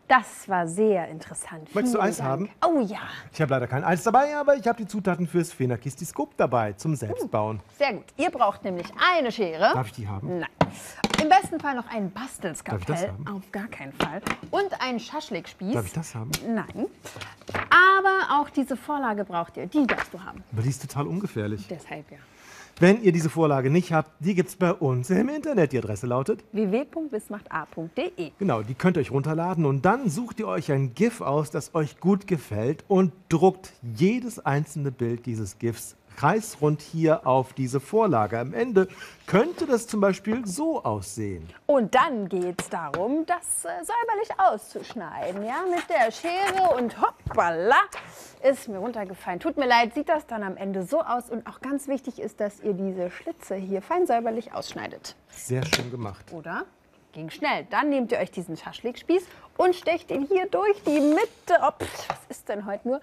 Das 0.07 0.47
war 0.47 0.65
sehr 0.69 1.09
interessant. 1.09 1.75
Möchtest 1.75 1.95
du 1.95 1.99
Vielen 1.99 2.09
Eis 2.09 2.17
Dank. 2.19 2.29
haben? 2.29 2.49
Oh 2.65 2.79
ja, 2.79 3.01
Ich 3.33 3.41
habe 3.41 3.51
leider 3.53 3.67
kein 3.67 3.83
Eis 3.83 4.03
dabei, 4.03 4.37
aber 4.37 4.55
ich 4.55 4.65
habe 4.65 4.77
die 4.77 4.87
Zutaten 4.87 5.27
fürs 5.27 5.51
Phenakistiskop 5.51 6.37
dabei 6.37 6.71
zum 6.73 6.95
Selbstbauen. 6.95 7.59
sehr 7.77 7.91
gut. 7.95 8.05
Ihr 8.15 8.29
braucht 8.31 8.63
nämlich 8.63 8.87
eine 9.17 9.33
Schere. 9.33 9.73
Darf 9.73 9.87
ich 9.87 9.93
die 9.93 10.07
haben? 10.07 10.39
Nein. 10.39 10.49
Im 11.21 11.27
besten 11.27 11.59
Fall 11.59 11.75
noch 11.75 11.89
ein 11.89 12.09
Bastelskalpell. 12.09 12.85
Darf 12.87 13.01
ich 13.01 13.05
das 13.09 13.11
haben? 13.11 13.27
Auf 13.27 13.51
gar 13.51 13.67
keinen 13.67 13.91
Fall. 13.91 14.21
Und 14.49 14.79
einen 14.79 15.01
Schaschlikspieß. 15.01 15.73
Darf 15.73 15.87
ich 15.87 15.93
das 15.93 16.15
haben? 16.15 16.31
Nein. 16.47 16.85
Aber 17.99 18.39
auch 18.41 18.49
diese 18.49 18.77
Vorlage 18.77 19.25
braucht 19.25 19.57
ihr. 19.57 19.67
Die 19.67 19.85
darfst 19.85 20.13
du 20.13 20.23
haben. 20.23 20.41
Aber 20.53 20.61
die 20.61 20.69
ist 20.69 20.81
total 20.81 21.05
ungefährlich. 21.05 21.67
Deshalb 21.67 22.09
ja. 22.11 22.17
Wenn 22.79 23.01
ihr 23.01 23.11
diese 23.11 23.31
Vorlage 23.31 23.71
nicht 23.71 23.91
habt, 23.91 24.11
die 24.19 24.35
gibt 24.35 24.49
es 24.49 24.55
bei 24.55 24.71
uns 24.71 25.09
im 25.09 25.29
Internet. 25.29 25.71
Die 25.71 25.79
Adresse 25.79 26.05
lautet, 26.05 26.43
www.bismacht.a.de. 26.51 28.31
genau, 28.37 28.61
die 28.61 28.75
könnt 28.75 28.97
ihr 28.97 28.99
euch 29.01 29.09
runterladen 29.09 29.65
und 29.65 29.83
dann 29.83 30.09
sucht 30.09 30.39
ihr 30.39 30.47
euch 30.47 30.71
ein 30.71 30.93
GIF 30.93 31.21
aus, 31.21 31.49
das 31.49 31.73
euch 31.73 31.99
gut 31.99 32.27
gefällt 32.27 32.85
und 32.87 33.13
druckt 33.29 33.73
jedes 33.81 34.37
einzelne 34.45 34.91
Bild 34.91 35.25
dieses 35.25 35.57
GIFs 35.57 35.95
kreisrund 36.17 36.81
hier 36.81 37.25
auf 37.25 37.53
diese 37.53 37.79
Vorlage. 37.79 38.39
Am 38.39 38.53
Ende 38.53 38.87
könnte 39.27 39.65
das 39.65 39.87
zum 39.87 40.01
Beispiel 40.01 40.45
so 40.45 40.83
aussehen. 40.83 41.47
Und 41.67 41.95
dann 41.95 42.27
geht 42.27 42.61
es 42.61 42.69
darum, 42.69 43.25
das 43.25 43.63
äh, 43.63 43.83
säuberlich 43.83 44.29
auszuschneiden. 44.37 45.45
Ja, 45.45 45.63
mit 45.69 45.87
der 45.89 46.11
Schere 46.11 46.75
und 46.75 46.99
hoppala, 46.99 47.77
ist 48.43 48.67
mir 48.67 48.79
runtergefallen. 48.79 49.39
Tut 49.39 49.57
mir 49.57 49.67
leid, 49.67 49.93
sieht 49.93 50.09
das 50.09 50.25
dann 50.25 50.43
am 50.43 50.57
Ende 50.57 50.83
so 50.83 51.01
aus. 51.01 51.29
Und 51.29 51.45
auch 51.47 51.61
ganz 51.61 51.87
wichtig 51.87 52.19
ist, 52.19 52.39
dass 52.39 52.59
ihr 52.61 52.73
diese 52.73 53.11
Schlitze 53.11 53.55
hier 53.55 53.81
fein 53.81 54.07
säuberlich 54.07 54.53
ausschneidet. 54.53 55.15
Sehr 55.29 55.63
schön 55.65 55.91
gemacht. 55.91 56.25
Oder? 56.33 56.65
Ging 57.13 57.29
schnell. 57.29 57.65
Dann 57.69 57.89
nehmt 57.89 58.11
ihr 58.11 58.19
euch 58.19 58.31
diesen 58.31 58.57
Schaschlikspieß 58.57 59.23
und 59.57 59.75
stecht 59.75 60.11
ihn 60.11 60.27
hier 60.27 60.47
durch 60.47 60.81
die 60.83 60.99
Mitte. 60.99 61.59
Oh, 61.61 61.71
pff, 61.71 62.09
was 62.09 62.19
ist 62.29 62.49
denn 62.49 62.65
heute 62.65 62.87
nur? 62.87 63.01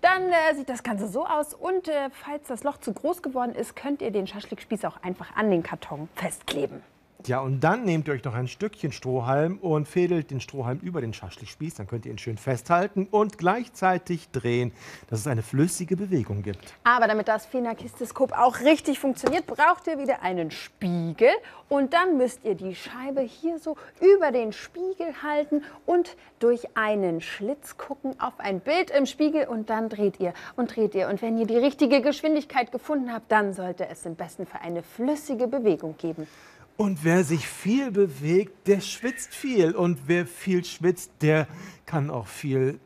Dann 0.00 0.30
äh, 0.30 0.54
sieht 0.54 0.68
das 0.68 0.82
Ganze 0.82 1.08
so 1.08 1.26
aus. 1.26 1.54
Und 1.54 1.88
äh, 1.88 2.10
falls 2.10 2.48
das 2.48 2.64
Loch 2.64 2.78
zu 2.78 2.92
groß 2.92 3.22
geworden 3.22 3.54
ist, 3.54 3.76
könnt 3.76 4.02
ihr 4.02 4.10
den 4.10 4.26
Schaschlikspieß 4.26 4.84
auch 4.84 5.02
einfach 5.02 5.36
an 5.36 5.50
den 5.50 5.62
Karton 5.62 6.08
festkleben. 6.14 6.82
Ja, 7.24 7.40
und 7.40 7.60
dann 7.60 7.84
nehmt 7.84 8.06
ihr 8.08 8.14
euch 8.14 8.22
noch 8.24 8.34
ein 8.34 8.46
Stückchen 8.46 8.92
Strohhalm 8.92 9.58
und 9.58 9.88
fädelt 9.88 10.30
den 10.30 10.40
Strohhalm 10.40 10.78
über 10.80 11.00
den 11.00 11.12
Schaschlikspieß. 11.12 11.74
Dann 11.74 11.86
könnt 11.86 12.06
ihr 12.06 12.12
ihn 12.12 12.18
schön 12.18 12.36
festhalten 12.36 13.08
und 13.10 13.38
gleichzeitig 13.38 14.28
drehen, 14.30 14.72
dass 15.08 15.20
es 15.20 15.26
eine 15.26 15.42
flüssige 15.42 15.96
Bewegung 15.96 16.42
gibt. 16.42 16.74
Aber 16.84 17.08
damit 17.08 17.26
das 17.26 17.46
Phenakistiskop 17.46 18.32
auch 18.32 18.60
richtig 18.60 19.00
funktioniert, 19.00 19.46
braucht 19.46 19.86
ihr 19.86 19.98
wieder 19.98 20.22
einen 20.22 20.50
Spiegel. 20.50 21.30
Und 21.68 21.94
dann 21.94 22.16
müsst 22.16 22.44
ihr 22.44 22.54
die 22.54 22.76
Scheibe 22.76 23.22
hier 23.22 23.58
so 23.58 23.76
über 24.00 24.30
den 24.30 24.52
Spiegel 24.52 25.22
halten 25.22 25.64
und 25.84 26.16
durch 26.38 26.76
einen 26.76 27.20
Schlitz 27.20 27.76
gucken 27.76 28.20
auf 28.20 28.38
ein 28.38 28.60
Bild 28.60 28.90
im 28.90 29.06
Spiegel. 29.06 29.48
Und 29.48 29.70
dann 29.70 29.88
dreht 29.88 30.20
ihr 30.20 30.32
und 30.54 30.76
dreht 30.76 30.94
ihr. 30.94 31.08
Und 31.08 31.22
wenn 31.22 31.38
ihr 31.38 31.46
die 31.46 31.58
richtige 31.58 32.02
Geschwindigkeit 32.02 32.70
gefunden 32.70 33.12
habt, 33.12 33.32
dann 33.32 33.52
sollte 33.52 33.88
es 33.88 34.06
im 34.06 34.14
besten 34.14 34.46
Fall 34.46 34.60
eine 34.62 34.84
flüssige 34.84 35.48
Bewegung 35.48 35.96
geben. 35.96 36.28
Und 36.76 37.04
wer 37.04 37.24
sich 37.24 37.48
viel 37.48 37.90
bewegt, 37.90 38.68
der 38.68 38.80
schwitzt 38.80 39.34
viel. 39.34 39.74
Und 39.74 40.00
wer 40.06 40.26
viel 40.26 40.64
schwitzt, 40.64 41.10
der 41.22 41.48
kann 41.86 42.10
auch 42.10 42.26
viel 42.26 42.78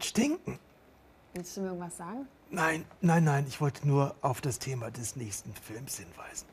stinken. 0.00 0.58
Willst 1.34 1.56
du 1.56 1.62
mir 1.62 1.68
irgendwas 1.68 1.96
sagen? 1.96 2.26
Nein, 2.50 2.84
nein, 3.00 3.24
nein, 3.24 3.44
ich 3.46 3.60
wollte 3.60 3.86
nur 3.86 4.14
auf 4.22 4.40
das 4.40 4.58
Thema 4.58 4.90
des 4.90 5.16
nächsten 5.16 5.52
Films 5.54 5.98
hinweisen. 5.98 6.46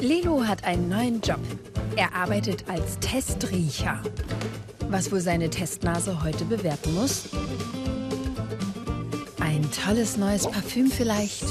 Lilo 0.00 0.44
hat 0.44 0.64
einen 0.64 0.88
neuen 0.88 1.20
Job. 1.20 1.40
Er 1.96 2.14
arbeitet 2.14 2.68
als 2.68 2.98
Testriecher. 3.00 4.02
Was 4.88 5.12
wohl 5.12 5.20
seine 5.20 5.50
Testnase 5.50 6.22
heute 6.22 6.44
bewerten 6.46 6.94
muss? 6.94 7.28
Ein 9.40 9.70
tolles 9.70 10.16
neues 10.16 10.50
Parfüm 10.50 10.90
vielleicht? 10.90 11.44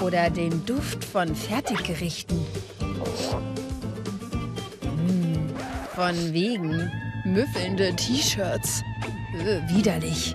Oder 0.00 0.30
den 0.30 0.64
Duft 0.66 1.04
von 1.04 1.34
Fertiggerichten? 1.34 2.38
Hm, 4.82 5.50
von 5.94 6.32
wegen 6.32 6.90
müffelnde 7.24 7.94
T-Shirts. 7.96 8.82
Äh, 9.38 9.60
widerlich. 9.74 10.34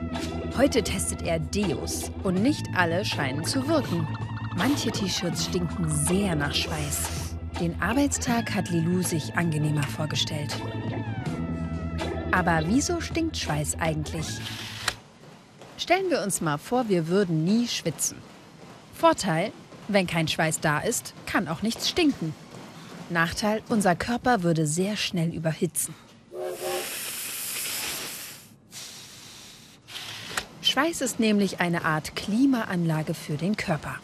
Heute 0.58 0.82
testet 0.84 1.22
er 1.22 1.40
Deos 1.40 2.12
und 2.24 2.42
nicht 2.42 2.66
alle 2.76 3.06
scheinen 3.06 3.44
zu 3.44 3.68
wirken. 3.68 4.08
Manche 4.56 4.92
T-Shirts 4.92 5.46
stinken 5.46 5.90
sehr 5.90 6.36
nach 6.36 6.54
Schweiß. 6.54 7.36
Den 7.60 7.80
Arbeitstag 7.82 8.54
hat 8.56 8.70
Lilou 8.70 9.02
sich 9.02 9.36
angenehmer 9.36 9.84
vorgestellt. 9.84 10.56
Aber 12.32 12.62
wieso 12.66 13.02
stinkt 13.02 13.38
Schweiß 13.38 13.78
eigentlich? 13.80 14.40
Stellen 15.78 16.10
wir 16.10 16.22
uns 16.22 16.42
mal 16.42 16.58
vor, 16.58 16.90
wir 16.90 17.08
würden 17.08 17.44
nie 17.44 17.68
schwitzen. 17.68 18.18
Vorteil, 18.98 19.52
wenn 19.88 20.08
kein 20.08 20.28
Schweiß 20.28 20.60
da 20.60 20.80
ist, 20.80 21.14
kann 21.28 21.48
auch 21.48 21.62
nichts 21.62 21.88
stinken. 21.88 22.34
Nachteil, 23.12 23.62
unser 23.70 23.96
Körper 23.96 24.42
würde 24.42 24.66
sehr 24.66 24.98
schnell 24.98 25.30
überhitzen. 25.36 25.94
Schweiß 30.62 31.02
ist 31.02 31.20
nämlich 31.20 31.60
eine 31.60 31.86
Art 31.86 32.16
Klimaanlage 32.16 33.14
für 33.14 33.38
den 33.38 33.56
Körper. 33.56 33.98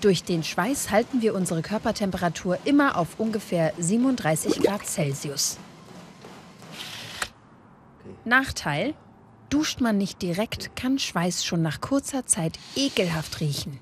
Durch 0.00 0.22
den 0.22 0.44
Schweiß 0.44 0.92
halten 0.92 1.20
wir 1.20 1.34
unsere 1.34 1.62
Körpertemperatur 1.62 2.58
immer 2.64 2.96
auf 2.96 3.18
ungefähr 3.18 3.72
37 3.76 4.62
Grad 4.62 4.86
Celsius. 4.86 5.58
Nachteil, 8.24 8.94
duscht 9.52 9.80
man 9.80 9.98
nicht 9.98 10.22
direkt, 10.22 10.74
kann 10.76 10.98
Schweiß 10.98 11.44
schon 11.44 11.60
nach 11.60 11.80
kurzer 11.80 12.26
Zeit 12.26 12.58
ekelhaft 12.74 13.40
riechen. 13.40 13.78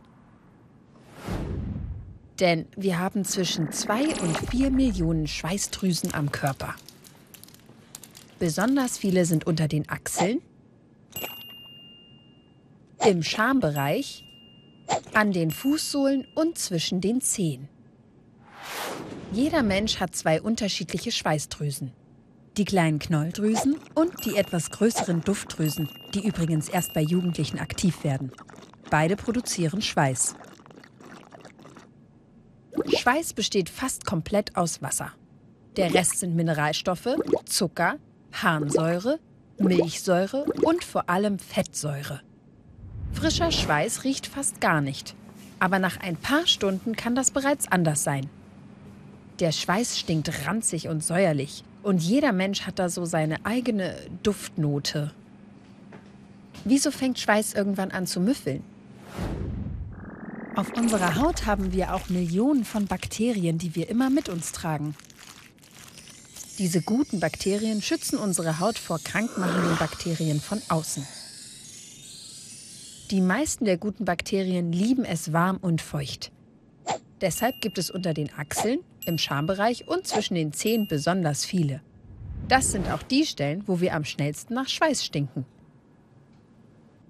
Denn 2.40 2.66
wir 2.76 2.98
haben 2.98 3.24
zwischen 3.24 3.70
2 3.70 4.20
und 4.20 4.36
4 4.50 4.70
Millionen 4.70 5.28
Schweißdrüsen 5.28 6.12
am 6.14 6.32
Körper. 6.32 6.74
Besonders 8.38 8.98
viele 8.98 9.26
sind 9.26 9.46
unter 9.46 9.68
den 9.68 9.88
Achseln, 9.88 10.40
im 13.06 13.22
Schambereich, 13.22 14.24
an 15.14 15.32
den 15.32 15.50
Fußsohlen 15.50 16.26
und 16.34 16.58
zwischen 16.58 17.00
den 17.00 17.20
Zehen. 17.20 17.68
Jeder 19.32 19.62
Mensch 19.62 20.00
hat 20.00 20.16
zwei 20.16 20.42
unterschiedliche 20.42 21.12
Schweißdrüsen. 21.12 21.92
Die 22.61 22.67
kleinen 22.67 22.99
Knolldrüsen 22.99 23.79
und 23.95 24.26
die 24.26 24.37
etwas 24.37 24.69
größeren 24.69 25.23
Duftdrüsen, 25.23 25.88
die 26.12 26.26
übrigens 26.26 26.69
erst 26.69 26.93
bei 26.93 27.00
Jugendlichen 27.00 27.59
aktiv 27.59 28.05
werden. 28.05 28.33
Beide 28.90 29.17
produzieren 29.17 29.81
Schweiß. 29.81 30.35
Schweiß 32.95 33.33
besteht 33.33 33.71
fast 33.71 34.05
komplett 34.05 34.57
aus 34.57 34.83
Wasser. 34.83 35.11
Der 35.76 35.95
Rest 35.95 36.19
sind 36.19 36.37
Mineralstoffe, 36.37 37.17
Zucker, 37.47 37.97
Harnsäure, 38.31 39.21
Milchsäure 39.57 40.45
und 40.62 40.85
vor 40.85 41.09
allem 41.09 41.38
Fettsäure. 41.38 42.21
Frischer 43.14 43.52
Schweiß 43.52 44.05
riecht 44.05 44.26
fast 44.26 44.61
gar 44.61 44.83
nicht. 44.83 45.14
Aber 45.61 45.79
nach 45.79 45.99
ein 46.00 46.17
paar 46.19 46.47
Stunden 46.47 46.95
kann 46.95 47.14
das 47.14 47.31
bereits 47.31 47.73
anders 47.73 48.05
sein. 48.05 48.29
Der 49.38 49.52
Schweiß 49.52 49.99
stinkt 49.99 50.47
ranzig 50.47 50.88
und 50.88 51.02
säuerlich. 51.02 51.64
Und 51.82 52.02
jeder 52.02 52.32
Mensch 52.32 52.62
hat 52.62 52.78
da 52.78 52.88
so 52.88 53.04
seine 53.04 53.44
eigene 53.44 53.96
Duftnote. 54.22 55.12
Wieso 56.64 56.90
fängt 56.90 57.18
Schweiß 57.18 57.54
irgendwann 57.54 57.90
an 57.90 58.06
zu 58.06 58.20
müffeln? 58.20 58.62
Auf 60.56 60.72
unserer 60.76 61.16
Haut 61.16 61.46
haben 61.46 61.72
wir 61.72 61.94
auch 61.94 62.08
Millionen 62.10 62.64
von 62.64 62.87
Bakterien, 62.87 63.56
die 63.56 63.75
wir 63.75 63.88
immer 63.88 64.10
mit 64.10 64.28
uns 64.28 64.52
tragen. 64.52 64.94
Diese 66.58 66.82
guten 66.82 67.20
Bakterien 67.20 67.80
schützen 67.80 68.18
unsere 68.18 68.60
Haut 68.60 68.76
vor 68.76 68.99
krankmachenden 68.99 69.78
Bakterien 69.78 70.40
von 70.40 70.60
außen. 70.68 71.06
Die 73.10 73.22
meisten 73.22 73.64
der 73.64 73.78
guten 73.78 74.04
Bakterien 74.04 74.70
lieben 74.70 75.06
es 75.06 75.32
warm 75.32 75.56
und 75.56 75.80
feucht. 75.80 76.30
Deshalb 77.22 77.60
gibt 77.62 77.78
es 77.78 77.90
unter 77.90 78.12
den 78.12 78.30
Achseln, 78.34 78.80
im 79.04 79.19
Schambereich 79.19 79.88
und 79.88 80.07
zwischen 80.07 80.35
den 80.35 80.52
Zehen 80.52 80.87
besonders 80.88 81.45
viele. 81.45 81.80
Das 82.49 82.73
sind 82.73 82.90
auch 82.90 83.02
die 83.02 83.26
Stellen, 83.26 83.62
wo 83.66 83.80
wir 83.80 83.95
am 83.95 84.04
schnellsten 84.04 84.54
nach 84.54 84.69
Schweiß 84.69 85.04
stinken. 85.04 85.45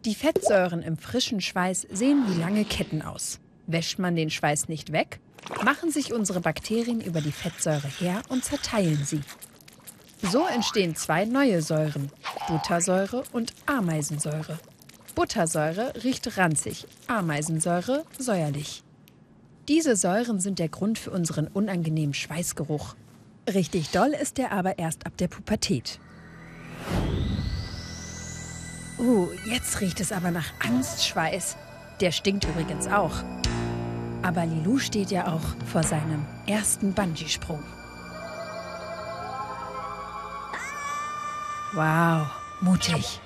Die 0.04 0.14
Fettsäuren 0.14 0.82
im 0.82 0.96
frischen 0.96 1.40
Schweiß 1.40 1.86
sehen 1.90 2.24
wie 2.28 2.40
lange 2.40 2.64
Ketten 2.64 3.02
aus. 3.02 3.38
Wäscht 3.66 3.98
man 3.98 4.16
den 4.16 4.30
Schweiß 4.30 4.68
nicht 4.68 4.92
weg, 4.92 5.20
machen 5.64 5.90
sich 5.90 6.12
unsere 6.12 6.40
Bakterien 6.40 7.00
über 7.00 7.20
die 7.20 7.32
Fettsäure 7.32 7.88
her 7.88 8.22
und 8.28 8.44
zerteilen 8.44 9.04
sie. 9.04 9.20
So 10.22 10.46
entstehen 10.46 10.96
zwei 10.96 11.24
neue 11.24 11.62
Säuren, 11.62 12.10
Buttersäure 12.48 13.24
und 13.32 13.54
Ameisensäure. 13.66 14.58
Buttersäure 15.14 15.94
riecht 16.04 16.36
ranzig, 16.36 16.86
Ameisensäure 17.06 18.04
säuerlich. 18.18 18.82
Diese 19.70 19.94
Säuren 19.94 20.40
sind 20.40 20.58
der 20.58 20.68
Grund 20.68 20.98
für 20.98 21.12
unseren 21.12 21.46
unangenehmen 21.46 22.12
Schweißgeruch. 22.12 22.96
Richtig 23.54 23.90
doll 23.90 24.08
ist 24.20 24.40
er 24.40 24.50
aber 24.50 24.80
erst 24.80 25.06
ab 25.06 25.16
der 25.16 25.28
Pubertät. 25.28 26.00
Uh, 28.98 29.28
jetzt 29.48 29.80
riecht 29.80 30.00
es 30.00 30.10
aber 30.10 30.32
nach 30.32 30.52
Angstschweiß. 30.58 31.56
Der 32.00 32.10
stinkt 32.10 32.46
übrigens 32.46 32.88
auch. 32.88 33.22
Aber 34.22 34.44
Lilou 34.44 34.78
steht 34.78 35.12
ja 35.12 35.32
auch 35.32 35.64
vor 35.66 35.84
seinem 35.84 36.26
ersten 36.48 36.92
Bungee-Sprung. 36.92 37.62
Wow, 41.74 42.26
mutig. 42.60 43.20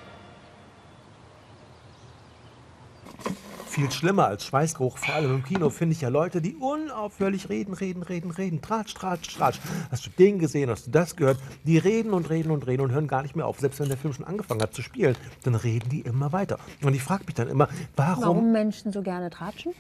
Viel 3.75 3.91
schlimmer 3.91 4.29
als 4.29 4.45
Schweißgeruch, 4.45 4.99
vor 4.99 5.17
allem 5.17 5.35
im 5.35 5.43
Kino, 5.43 5.69
finde 5.69 5.97
ich 5.97 6.01
ja 6.01 6.09
Leute, 6.09 6.41
die 6.41 6.55
unaufhörlich 6.55 7.49
reden, 7.49 7.75
reden, 7.75 8.05
reden, 8.05 8.31
reden. 8.31 8.63
Tratsch, 8.63 8.95
tratsch, 8.95 9.35
tratsch. 9.37 9.59
Hast 9.91 10.07
du 10.07 10.11
den 10.11 10.39
gesehen, 10.39 10.71
hast 10.71 10.87
du 10.87 10.93
das 10.93 11.17
gehört? 11.17 11.39
Die 11.65 11.77
reden 11.79 12.13
und 12.13 12.31
reden 12.31 12.53
und 12.53 12.69
reden 12.69 12.83
und 12.83 12.93
hören 12.93 13.09
gar 13.09 13.23
nicht 13.23 13.35
mehr 13.35 13.49
auf. 13.49 13.59
Selbst 13.59 13.81
wenn 13.81 13.89
der 13.89 13.97
Film 13.97 14.15
schon 14.15 14.27
angefangen 14.27 14.63
hat 14.63 14.75
zu 14.75 14.83
spielen, 14.83 15.17
dann 15.43 15.57
reden 15.57 15.89
die 15.89 16.03
immer 16.03 16.31
weiter. 16.31 16.61
Und 16.85 16.95
ich 16.95 17.03
frage 17.03 17.25
mich 17.25 17.35
dann 17.35 17.49
immer, 17.49 17.69
warum... 17.97 18.23
Warum 18.23 18.53
Menschen 18.53 18.93
so 18.93 19.03
gerne 19.03 19.29
tratschen? 19.29 19.73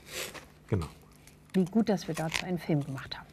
Genau. 0.66 0.86
Wie 1.52 1.64
gut, 1.64 1.88
dass 1.88 2.08
wir 2.08 2.16
dazu 2.16 2.44
einen 2.44 2.58
Film 2.58 2.84
gemacht 2.84 3.16
haben. 3.16 3.28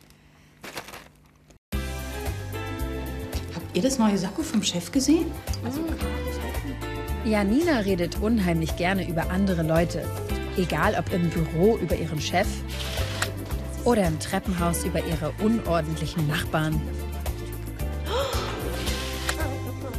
Habt 3.55 3.75
ihr 3.75 3.81
das 3.81 3.97
neue 3.97 4.15
Sakko 4.15 4.43
vom 4.43 4.61
Chef 4.61 4.91
gesehen? 4.91 5.25
Janina 7.25 7.79
redet 7.79 8.19
unheimlich 8.19 8.75
gerne 8.75 9.09
über 9.09 9.31
andere 9.31 9.63
Leute. 9.63 10.05
Egal 10.57 10.95
ob 10.97 11.11
im 11.13 11.29
Büro 11.29 11.77
über 11.77 11.95
ihren 11.95 12.19
Chef 12.19 12.47
oder 13.83 14.05
im 14.05 14.19
Treppenhaus 14.19 14.83
über 14.83 14.99
ihre 15.05 15.31
unordentlichen 15.43 16.27
Nachbarn. 16.27 16.79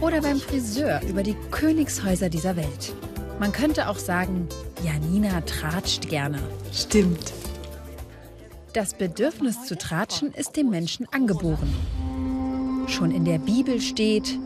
Oder 0.01 0.21
beim 0.21 0.39
Friseur 0.39 1.01
über 1.09 1.23
die 1.23 1.37
Königshäuser 1.51 2.29
dieser 2.29 2.57
Welt. 2.57 2.95
Man 3.39 3.53
könnte 3.53 3.89
auch 3.89 3.99
sagen, 3.99 4.49
Janina 4.85 5.41
tratscht 5.43 6.09
gerne. 6.09 6.39
Stimmt. 6.73 7.33
Das 8.73 8.95
Bedürfnis 8.95 9.65
zu 9.65 9.77
tratschen 9.77 10.33
ist 10.33 10.57
dem 10.57 10.71
Menschen 10.71 11.07
angeboren. 11.13 11.73
Schon 12.89 13.11
in 13.11 13.25
der 13.25 13.39
Bibel 13.39 13.81
steht, 13.81 14.39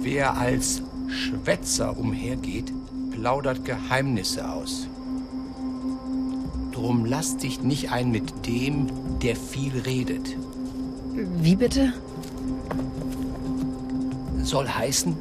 Wer 0.00 0.36
als 0.36 0.82
Schwätzer 1.08 1.96
umhergeht, 1.96 2.70
plaudert 3.14 3.64
Geheimnisse 3.64 4.50
aus. 4.50 4.88
Drum 6.72 7.04
lass 7.04 7.36
dich 7.36 7.62
nicht 7.62 7.92
ein 7.92 8.10
mit 8.10 8.46
dem, 8.46 8.88
der 9.22 9.36
viel 9.36 9.78
redet. 9.78 10.36
wie 11.14 11.54
bitte? 11.54 11.92
Soll 14.42 14.68
heißen, 14.68 15.16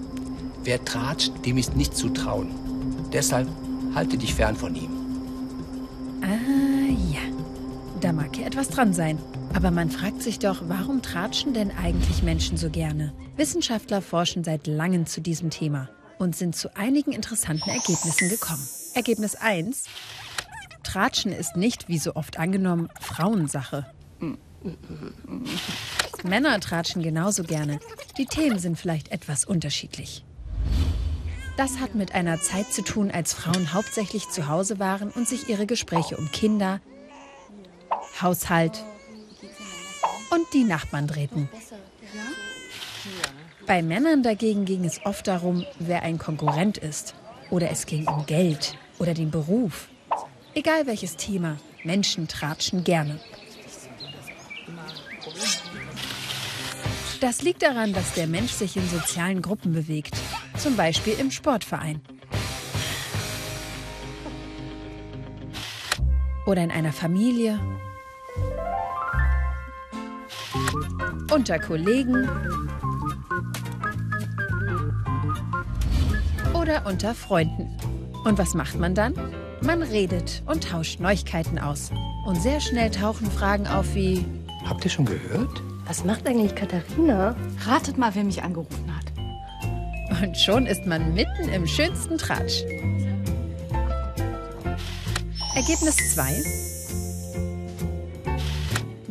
wer 0.63 0.83
tratscht, 0.83 1.31
dem 1.45 1.57
ist 1.57 1.75
nicht 1.75 1.95
zu 1.95 2.09
trauen. 2.09 2.47
Deshalb 3.13 3.47
halte 3.93 4.17
dich 4.17 4.33
fern 4.33 4.55
von 4.55 4.75
ihm. 4.75 4.91
Ah 6.23 6.91
ja, 7.11 7.21
da 8.01 8.11
mag 8.11 8.35
ja 8.37 8.47
etwas 8.47 8.69
dran 8.69 8.93
sein. 8.93 9.19
Aber 9.53 9.69
man 9.69 9.91
fragt 9.91 10.23
sich 10.23 10.39
doch, 10.39 10.63
warum 10.67 11.03
tratschen 11.03 11.53
denn 11.53 11.69
eigentlich 11.69 12.23
Menschen 12.23 12.57
so 12.57 12.71
gerne? 12.71 13.13
Wissenschaftler 13.37 14.01
forschen 14.01 14.43
seit 14.43 14.65
langem 14.65 15.05
zu 15.05 15.21
diesem 15.21 15.51
Thema 15.51 15.89
und 16.23 16.35
sind 16.35 16.55
zu 16.55 16.75
einigen 16.75 17.11
interessanten 17.11 17.69
Ergebnissen 17.69 18.29
gekommen. 18.29 18.65
Ergebnis 18.93 19.35
1. 19.35 19.83
Tratschen 20.83 21.31
ist 21.31 21.55
nicht, 21.55 21.89
wie 21.89 21.97
so 21.97 22.15
oft 22.15 22.39
angenommen, 22.39 22.89
Frauensache. 22.99 23.85
Männer 26.23 26.59
tratschen 26.61 27.03
genauso 27.03 27.43
gerne. 27.43 27.79
Die 28.17 28.25
Themen 28.25 28.57
sind 28.57 28.79
vielleicht 28.79 29.11
etwas 29.11 29.43
unterschiedlich. 29.43 30.23
Das 31.57 31.79
hat 31.79 31.93
mit 31.93 32.15
einer 32.15 32.41
Zeit 32.41 32.71
zu 32.71 32.83
tun, 32.83 33.11
als 33.11 33.33
Frauen 33.33 33.73
hauptsächlich 33.73 34.29
zu 34.29 34.47
Hause 34.47 34.79
waren 34.79 35.11
und 35.11 35.27
sich 35.27 35.49
ihre 35.49 35.65
Gespräche 35.65 36.17
um 36.17 36.31
Kinder, 36.31 36.79
Haushalt 38.21 38.83
und 40.31 40.45
die 40.53 40.63
Nachbarn 40.63 41.07
drehten. 41.07 41.49
Bei 43.65 43.81
Männern 43.81 44.23
dagegen 44.23 44.65
ging 44.65 44.83
es 44.83 45.05
oft 45.05 45.27
darum, 45.27 45.65
wer 45.79 46.03
ein 46.03 46.17
Konkurrent 46.17 46.77
ist. 46.77 47.15
Oder 47.49 47.69
es 47.71 47.85
ging 47.85 48.07
um 48.07 48.25
Geld 48.25 48.77
oder 48.99 49.13
den 49.13 49.31
Beruf. 49.31 49.87
Egal 50.53 50.85
welches 50.85 51.15
Thema, 51.15 51.57
Menschen 51.83 52.27
tratschen 52.27 52.83
gerne. 52.83 53.19
Das 57.21 57.41
liegt 57.41 57.63
daran, 57.63 57.93
dass 57.93 58.13
der 58.13 58.27
Mensch 58.27 58.51
sich 58.51 58.75
in 58.75 58.87
sozialen 58.89 59.41
Gruppen 59.41 59.71
bewegt, 59.71 60.13
zum 60.57 60.75
Beispiel 60.75 61.13
im 61.17 61.31
Sportverein. 61.31 62.01
Oder 66.45 66.63
in 66.63 66.71
einer 66.71 66.91
Familie. 66.91 67.59
Unter 71.31 71.59
Kollegen. 71.59 72.27
Oder 76.63 76.85
unter 76.85 77.13
Freunden. 77.13 77.77
Und 78.23 78.37
was 78.37 78.53
macht 78.53 78.79
man 78.79 78.95
dann? 78.95 79.13
Man 79.59 79.83
redet 79.83 80.43
und 80.45 80.63
tauscht 80.69 81.01
Neuigkeiten 81.01 81.59
aus. 81.59 81.91
Und 82.25 82.41
sehr 82.41 82.61
schnell 82.61 82.89
tauchen 82.89 83.29
Fragen 83.29 83.67
auf 83.67 83.93
wie, 83.95 84.23
Habt 84.65 84.85
ihr 84.85 84.89
schon 84.89 85.03
gehört? 85.03 85.61
Was 85.85 86.05
macht 86.05 86.25
eigentlich 86.25 86.55
Katharina? 86.55 87.35
Ratet 87.65 87.97
mal, 87.97 88.15
wer 88.15 88.23
mich 88.23 88.43
angerufen 88.43 88.95
hat. 88.95 90.21
Und 90.21 90.37
schon 90.37 90.65
ist 90.65 90.85
man 90.85 91.13
mitten 91.13 91.49
im 91.53 91.67
schönsten 91.67 92.17
Tratsch. 92.17 92.63
Ergebnis 95.55 95.97
2. 96.13 96.72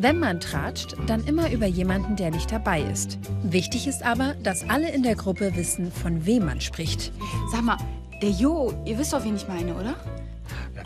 Wenn 0.03 0.19
man 0.19 0.41
tratscht, 0.41 0.97
dann 1.07 1.23
immer 1.27 1.53
über 1.53 1.67
jemanden, 1.67 2.17
der 2.17 2.33
nicht 2.33 2.51
dabei 2.51 2.83
ist. 2.83 3.21
Wichtig 3.45 3.87
ist 3.87 4.05
aber, 4.05 4.35
dass 4.43 4.69
alle 4.69 4.91
in 4.91 5.05
der 5.05 5.15
Gruppe 5.15 5.55
wissen, 5.55 5.93
von 5.93 6.27
wem 6.27 6.47
man 6.47 6.61
spricht. 6.61 7.13
Sag 7.53 7.63
mal, 7.63 7.77
der 8.21 8.31
Jo, 8.31 8.75
ihr 8.85 8.99
wisst 8.99 9.13
doch, 9.13 9.25
wen 9.25 9.37
ich 9.37 9.47
meine, 9.47 9.73
oder? 9.77 9.95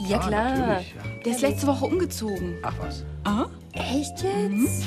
Ja, 0.06 0.18
klar. 0.18 0.58
Natürlich, 0.58 0.94
ja. 0.94 1.20
Der 1.24 1.32
ist 1.32 1.40
letzte 1.40 1.66
Woche 1.66 1.86
umgezogen. 1.86 2.56
Ach 2.62 2.74
was. 2.78 3.04
Ah? 3.24 3.46
Echt 3.72 4.22
jetzt? 4.22 4.84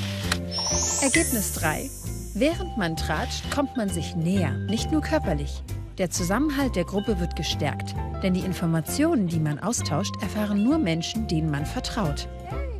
Ergebnis 1.01 1.53
3. 1.53 1.89
Während 2.35 2.77
man 2.77 2.95
tratscht, 2.95 3.49
kommt 3.49 3.77
man 3.77 3.89
sich 3.89 4.15
näher, 4.15 4.51
nicht 4.51 4.91
nur 4.91 5.01
körperlich. 5.01 5.63
Der 5.97 6.11
Zusammenhalt 6.11 6.75
der 6.75 6.85
Gruppe 6.85 7.19
wird 7.19 7.35
gestärkt, 7.35 7.95
denn 8.21 8.35
die 8.35 8.41
Informationen, 8.41 9.27
die 9.27 9.39
man 9.39 9.57
austauscht, 9.57 10.13
erfahren 10.21 10.63
nur 10.63 10.77
Menschen, 10.77 11.27
denen 11.27 11.49
man 11.49 11.65
vertraut. 11.65 12.27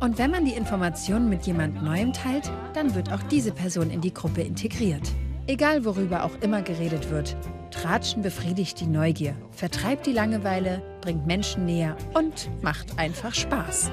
Und 0.00 0.18
wenn 0.18 0.30
man 0.30 0.44
die 0.44 0.52
Informationen 0.54 1.28
mit 1.28 1.46
jemand 1.46 1.82
Neuem 1.82 2.12
teilt, 2.12 2.50
dann 2.74 2.94
wird 2.94 3.12
auch 3.12 3.22
diese 3.24 3.52
Person 3.52 3.90
in 3.90 4.00
die 4.00 4.14
Gruppe 4.14 4.42
integriert. 4.42 5.02
Egal 5.46 5.84
worüber 5.84 6.24
auch 6.24 6.40
immer 6.40 6.62
geredet 6.62 7.10
wird, 7.10 7.36
Tratschen 7.70 8.22
befriedigt 8.22 8.80
die 8.80 8.86
Neugier, 8.86 9.34
vertreibt 9.52 10.06
die 10.06 10.12
Langeweile, 10.12 10.82
bringt 11.00 11.26
Menschen 11.26 11.64
näher 11.64 11.96
und 12.14 12.50
macht 12.62 12.98
einfach 12.98 13.34
Spaß. 13.34 13.90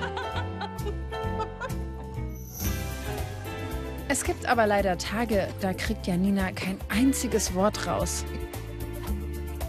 Es 4.09 4.23
gibt 4.23 4.47
aber 4.47 4.65
leider 4.65 4.97
Tage, 4.97 5.47
da 5.59 5.73
kriegt 5.73 6.07
Janina 6.07 6.51
kein 6.51 6.77
einziges 6.89 7.53
Wort 7.53 7.87
raus. 7.87 8.23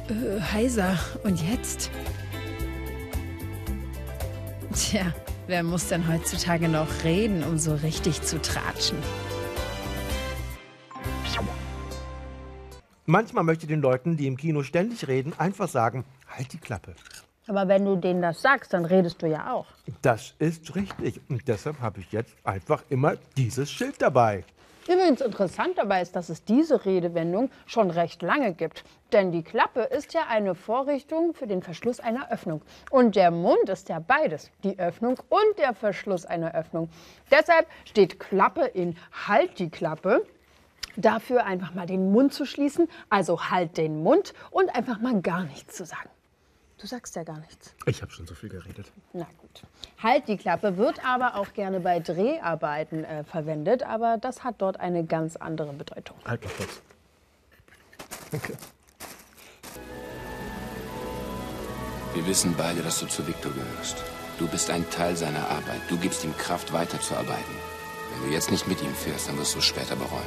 Äh, 0.09 0.41
heiser. 0.41 0.99
Und 1.25 1.43
jetzt? 1.43 1.91
Tja, 4.75 5.13
wer 5.49 5.63
muss 5.63 5.89
denn 5.89 6.07
heutzutage 6.07 6.69
noch 6.69 7.05
reden, 7.05 7.43
um 7.43 7.59
so 7.59 7.75
richtig 7.75 8.23
zu 8.23 8.41
tratschen? 8.41 8.99
Manchmal 13.07 13.43
möchte 13.43 13.65
ich 13.65 13.69
den 13.69 13.81
Leuten, 13.81 14.19
die 14.19 14.27
im 14.27 14.37
Kino 14.37 14.63
ständig 14.63 15.09
reden, 15.09 15.33
einfach 15.39 15.67
sagen, 15.67 16.05
halt 16.29 16.53
die 16.53 16.59
Klappe. 16.59 16.95
Aber 17.47 17.67
wenn 17.67 17.87
du 17.87 17.97
denen 17.97 18.21
das 18.21 18.43
sagst, 18.43 18.75
dann 18.75 18.85
redest 18.85 19.23
du 19.23 19.27
ja 19.27 19.51
auch. 19.51 19.65
Das 20.03 20.35
ist 20.39 20.75
richtig. 20.77 21.19
Und 21.31 21.49
deshalb 21.49 21.81
habe 21.81 22.01
ich 22.01 22.13
jetzt 22.13 22.37
einfach 22.45 22.85
immer 22.91 23.15
dieses 23.39 23.71
Schild 23.71 24.03
dabei. 24.03 24.45
Übrigens 24.89 25.21
interessant 25.21 25.77
dabei 25.77 26.01
ist, 26.01 26.17
dass 26.17 26.31
es 26.31 26.45
diese 26.45 26.87
Redewendung 26.87 27.51
schon 27.67 27.91
recht 27.91 28.23
lange 28.23 28.55
gibt. 28.55 28.85
Denn 29.13 29.33
die 29.33 29.43
Klappe 29.43 29.83
ist 29.83 30.15
ja 30.15 30.23
eine 30.31 30.55
Vorrichtung 30.55 31.35
für 31.35 31.47
den 31.47 31.63
Verschluss 31.63 32.01
einer 32.01 32.33
Öffnung. 32.33 32.63
Und 32.91 33.15
der 33.15 33.31
Mund 33.31 33.69
ist 33.69 33.91
ja 33.91 33.99
beides, 33.99 34.51
die 34.65 34.79
Öffnung 34.79 35.21
und 35.29 35.59
der 35.59 35.75
Verschluss 35.75 36.25
einer 36.25 36.55
Öffnung. 36.55 36.89
Deshalb 37.31 37.67
steht 37.85 38.19
Klappe 38.19 38.65
in 38.65 38.97
Halt 39.27 39.59
die 39.59 39.69
Klappe. 39.69 40.27
dafür 40.97 41.45
einfach 41.45 41.75
mal 41.75 41.87
den 41.87 42.11
Mund 42.11 42.33
zu 42.33 42.45
schließen. 42.45 42.89
Also 43.09 43.51
halt 43.51 43.77
den 43.77 44.03
Mund 44.03 44.33
und 44.51 44.75
einfach 44.75 45.01
mal 45.01 45.21
gar 45.21 45.45
nichts 45.45 45.77
zu 45.77 45.85
sagen. 45.85 46.09
Du 46.79 46.87
sagst 46.87 47.17
ja 47.17 47.25
gar 47.25 47.39
nichts. 47.41 47.75
Ich 47.87 48.03
habe 48.03 48.13
schon 48.13 48.27
so 48.27 48.35
viel 48.35 48.49
geredet. 48.49 48.87
Na 49.13 49.27
gut. 49.39 49.63
Halt 50.01 50.29
die 50.29 50.37
Klappe 50.37 50.77
wird 50.77 51.05
aber 51.05 51.35
auch 51.35 51.53
gerne 51.53 51.81
bei 51.81 51.99
Dreharbeiten 51.99 53.05
äh, 53.05 53.25
verwendet, 53.25 53.83
aber 53.83 54.17
das 54.17 54.45
hat 54.45 54.57
dort 54.59 54.79
eine 54.79 55.05
ganz 55.05 55.35
andere 55.35 55.73
Bedeutung. 55.73 56.17
Halt 56.25 56.45
mal 56.45 56.53
kurz. 56.57 56.81
Danke. 58.31 58.57
Wir 62.15 62.27
wissen 62.27 62.55
beide, 62.57 62.83
dass 62.83 63.01
du 63.01 63.07
zu 63.07 63.27
Victor 63.27 63.53
gehörst. 63.53 63.97
Du 64.39 64.47
bist 64.47 64.71
ein 64.71 64.89
Teil 64.91 65.17
seiner 65.17 65.49
Arbeit. 65.49 65.81
Du 65.89 65.99
gibst 65.99 66.25
ihm 66.25 66.37
Kraft, 66.37 66.73
weiterzuarbeiten. 66.73 67.55
Wenn 68.13 68.29
du 68.29 68.35
jetzt 68.35 68.53
nicht 68.53 68.69
mit 68.69 68.81
ihm 68.83 68.95
fährst, 68.95 69.29
dann 69.29 69.37
wirst 69.37 69.55
du 69.55 69.59
es 69.59 69.65
später 69.65 69.97
bereuen. 69.97 70.23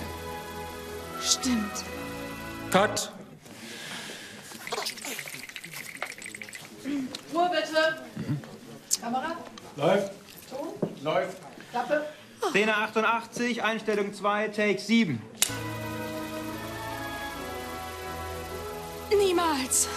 Stimmt. 1.21 1.85
Cut! 2.71 3.11
Ruhe 7.33 7.49
bitte. 7.49 9.01
Kamera. 9.01 9.37
Läuft. 9.75 10.11
Ton. 10.49 10.67
Läuft. 11.01 11.37
Klappe. 11.71 12.05
Szene 12.49 12.75
88, 12.91 13.63
Einstellung 13.63 14.13
2, 14.13 14.49
Take 14.49 14.79
7. 14.79 15.21
Niemals. 19.17 19.87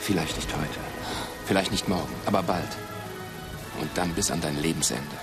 Vielleicht 0.00 0.36
nicht 0.36 0.50
heute. 0.54 0.80
Vielleicht 1.46 1.70
nicht 1.70 1.88
morgen, 1.88 2.14
aber 2.26 2.42
bald. 2.42 2.68
Und 3.80 3.90
dann 3.94 4.14
bis 4.14 4.30
an 4.30 4.40
dein 4.40 4.60
Lebensende. 4.60 5.16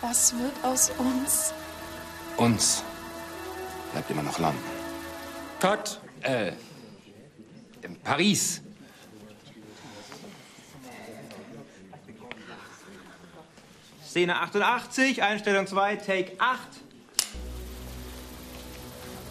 Was 0.00 0.34
wird 0.34 0.52
aus 0.62 0.90
uns? 0.98 1.52
Uns 2.36 2.82
bleibt 3.92 4.10
immer 4.10 4.22
noch 4.22 4.38
London. 4.38 4.62
Cut. 5.60 6.00
Äh, 6.22 6.52
in 7.82 7.96
Paris. 8.00 8.60
Szene 14.18 14.40
88, 14.40 15.22
Einstellung 15.22 15.68
2, 15.68 15.94
Take 15.94 16.32
8. 16.38 16.58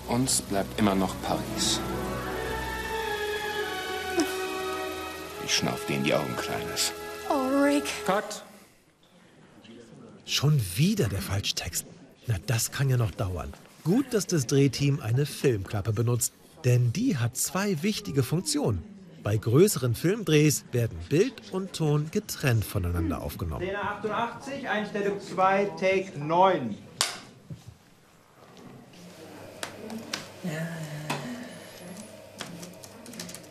Uns 0.08 0.41
bleibt 0.43 0.80
immer 0.80 0.95
noch 0.95 1.13
Paris. 1.23 1.82
Ich 5.43 5.54
schnauf 5.54 5.86
dir 5.88 5.97
in 5.97 6.06
die 6.06 6.13
Augen, 6.13 6.34
Kleines. 6.38 6.93
Oh, 7.30 7.62
Rick. 7.62 7.84
Cut. 8.06 8.45
Schon 10.26 10.58
wieder 10.78 11.10
der 11.10 11.21
Falschtext. 11.21 11.86
Na, 12.28 12.38
das 12.45 12.71
kann 12.71 12.89
ja 12.89 12.95
noch 12.95 13.12
dauern. 13.12 13.54
Gut, 13.84 14.13
dass 14.13 14.26
das 14.26 14.47
Drehteam 14.47 15.02
eine 15.02 15.26
Filmklappe 15.26 15.91
benutzt, 15.91 16.32
denn 16.63 16.93
die 16.93 17.17
hat 17.17 17.36
zwei 17.36 17.84
wichtige 17.84 18.23
Funktionen. 18.23 18.96
Bei 19.28 19.36
größeren 19.36 19.94
Filmdrehs 19.94 20.63
werden 20.72 20.98
Bild 21.10 21.34
und 21.52 21.74
Ton 21.74 22.10
getrennt 22.12 22.63
voneinander 22.63 23.22
aufgenommen. 23.22 23.62
Szene 23.62 23.84
88, 23.84 24.70
Einstellung 24.70 25.20
2, 25.20 25.66
Take 25.78 26.18
9. 26.18 26.78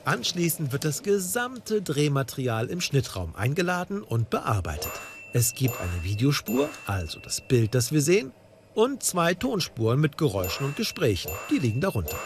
Anschließend 0.07 0.73
wird 0.73 0.87
das 0.87 1.03
gesamte 1.03 1.83
Drehmaterial 1.83 2.69
im 2.69 2.81
Schnittraum 2.81 3.37
eingeladen 3.37 4.03
und 4.03 4.31
bearbeitet. 4.31 4.93
Es 5.35 5.53
gibt 5.53 5.79
eine 5.79 6.05
Videospur, 6.05 6.71
also 6.87 7.21
das 7.21 7.47
Bild, 7.47 7.75
das 7.75 7.93
wir 7.93 8.01
sehen, 8.01 8.33
und 8.75 9.03
zwei 9.03 9.35
Tonspuren 9.35 10.01
mit 10.01 10.17
Geräuschen 10.17 10.65
und 10.65 10.77
Gesprächen. 10.77 11.33
Die 11.51 11.59
liegen 11.59 11.83
darunter. 11.83 12.17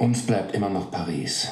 Uns 0.00 0.22
bleibt 0.22 0.54
immer 0.54 0.70
noch 0.70 0.90
Paris. 0.90 1.48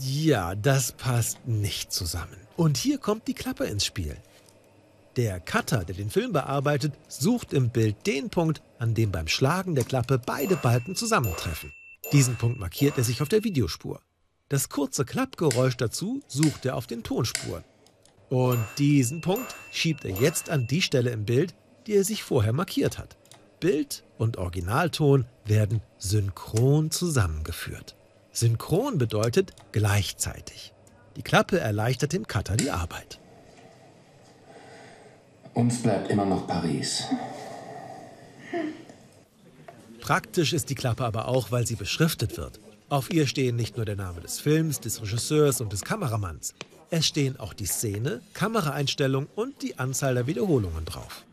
Ja, 0.00 0.54
das 0.54 0.92
passt 0.92 1.46
nicht 1.46 1.92
zusammen. 1.92 2.38
Und 2.56 2.78
hier 2.78 2.96
kommt 2.96 3.28
die 3.28 3.34
Klappe 3.34 3.64
ins 3.66 3.84
Spiel. 3.84 4.16
Der 5.16 5.40
Cutter, 5.40 5.84
der 5.84 5.94
den 5.94 6.08
Film 6.08 6.32
bearbeitet, 6.32 6.94
sucht 7.06 7.52
im 7.52 7.68
Bild 7.68 8.06
den 8.06 8.30
Punkt, 8.30 8.62
an 8.78 8.94
dem 8.94 9.12
beim 9.12 9.28
Schlagen 9.28 9.74
der 9.74 9.84
Klappe 9.84 10.18
beide 10.18 10.56
Balken 10.56 10.96
zusammentreffen. 10.96 11.70
Diesen 12.12 12.36
Punkt 12.36 12.58
markiert 12.58 12.96
er 12.96 13.04
sich 13.04 13.20
auf 13.20 13.28
der 13.28 13.44
Videospur. 13.44 14.00
Das 14.48 14.70
kurze 14.70 15.04
Klappgeräusch 15.04 15.76
dazu 15.76 16.22
sucht 16.28 16.64
er 16.64 16.76
auf 16.76 16.86
den 16.86 17.02
Tonspuren. 17.02 17.64
Und 18.30 18.64
diesen 18.78 19.20
Punkt 19.20 19.54
schiebt 19.70 20.06
er 20.06 20.12
jetzt 20.12 20.48
an 20.48 20.66
die 20.66 20.80
Stelle 20.80 21.10
im 21.10 21.26
Bild, 21.26 21.54
die 21.86 21.94
er 21.94 22.04
sich 22.04 22.22
vorher 22.22 22.54
markiert 22.54 22.96
hat. 22.96 23.17
Bild 23.60 24.04
und 24.18 24.36
Originalton 24.36 25.26
werden 25.44 25.82
synchron 25.98 26.90
zusammengeführt. 26.90 27.96
Synchron 28.32 28.98
bedeutet 28.98 29.52
gleichzeitig. 29.72 30.72
Die 31.16 31.22
Klappe 31.22 31.58
erleichtert 31.58 32.12
dem 32.12 32.26
Cutter 32.26 32.56
die 32.56 32.70
Arbeit. 32.70 33.18
Uns 35.54 35.82
bleibt 35.82 36.10
immer 36.10 36.24
noch 36.24 36.46
Paris. 36.46 37.04
Praktisch 40.00 40.52
ist 40.52 40.70
die 40.70 40.76
Klappe 40.76 41.04
aber 41.04 41.26
auch, 41.26 41.50
weil 41.50 41.66
sie 41.66 41.74
beschriftet 41.74 42.36
wird. 42.36 42.60
Auf 42.88 43.12
ihr 43.12 43.26
stehen 43.26 43.56
nicht 43.56 43.76
nur 43.76 43.84
der 43.84 43.96
Name 43.96 44.20
des 44.20 44.38
Films, 44.38 44.80
des 44.80 45.02
Regisseurs 45.02 45.60
und 45.60 45.72
des 45.72 45.82
Kameramanns. 45.82 46.54
Es 46.90 47.06
stehen 47.06 47.38
auch 47.38 47.52
die 47.52 47.66
Szene, 47.66 48.22
Kameraeinstellung 48.32 49.26
und 49.34 49.60
die 49.62 49.78
Anzahl 49.78 50.14
der 50.14 50.26
Wiederholungen 50.26 50.84
drauf. 50.84 51.24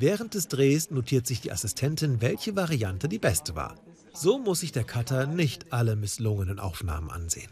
Während 0.00 0.32
des 0.32 0.48
Drehs 0.48 0.90
notiert 0.90 1.26
sich 1.26 1.42
die 1.42 1.52
Assistentin, 1.52 2.22
welche 2.22 2.56
Variante 2.56 3.06
die 3.06 3.18
beste 3.18 3.54
war. 3.54 3.76
So 4.14 4.38
muss 4.38 4.60
sich 4.60 4.72
der 4.72 4.84
Cutter 4.84 5.26
nicht 5.26 5.74
alle 5.74 5.94
misslungenen 5.94 6.58
Aufnahmen 6.58 7.10
ansehen. 7.10 7.50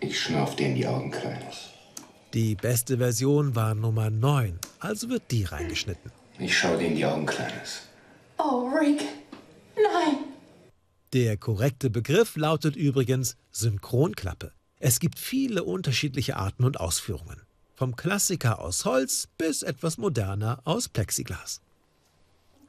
Ich 0.00 0.18
schnauf 0.18 0.56
dir 0.56 0.66
in 0.66 0.74
die 0.74 0.88
Augen, 0.88 1.12
Kleines. 1.12 1.70
Die 2.34 2.56
beste 2.56 2.98
Version 2.98 3.54
war 3.54 3.76
Nummer 3.76 4.10
9, 4.10 4.58
also 4.80 5.08
wird 5.08 5.30
die 5.30 5.44
reingeschnitten. 5.44 6.10
Ich 6.40 6.58
schau 6.58 6.76
dir 6.76 6.88
in 6.88 6.96
die 6.96 7.06
Augen, 7.06 7.26
Kleines. 7.26 7.82
Oh, 8.38 8.68
Rick. 8.68 9.02
Nein. 9.76 10.16
Der 11.12 11.36
korrekte 11.36 11.90
Begriff 11.90 12.34
lautet 12.34 12.74
übrigens 12.74 13.36
Synchronklappe. 13.52 14.50
Es 14.80 14.98
gibt 14.98 15.20
viele 15.20 15.62
unterschiedliche 15.62 16.36
Arten 16.36 16.64
und 16.64 16.80
Ausführungen. 16.80 17.40
Vom 17.80 17.96
Klassiker 17.96 18.58
aus 18.58 18.84
Holz 18.84 19.26
bis 19.38 19.62
etwas 19.62 19.96
moderner 19.96 20.60
aus 20.64 20.90
Plexiglas. 20.90 21.62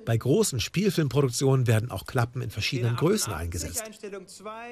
Bei 0.06 0.16
großen 0.16 0.62
Spielfilmproduktionen 0.62 1.68
werden 1.68 1.92
auch 1.92 2.06
Klappen 2.06 2.42
in 2.42 2.50
verschiedenen 2.50 2.96
Größen 2.96 3.34
eingesetzt. 3.34 3.84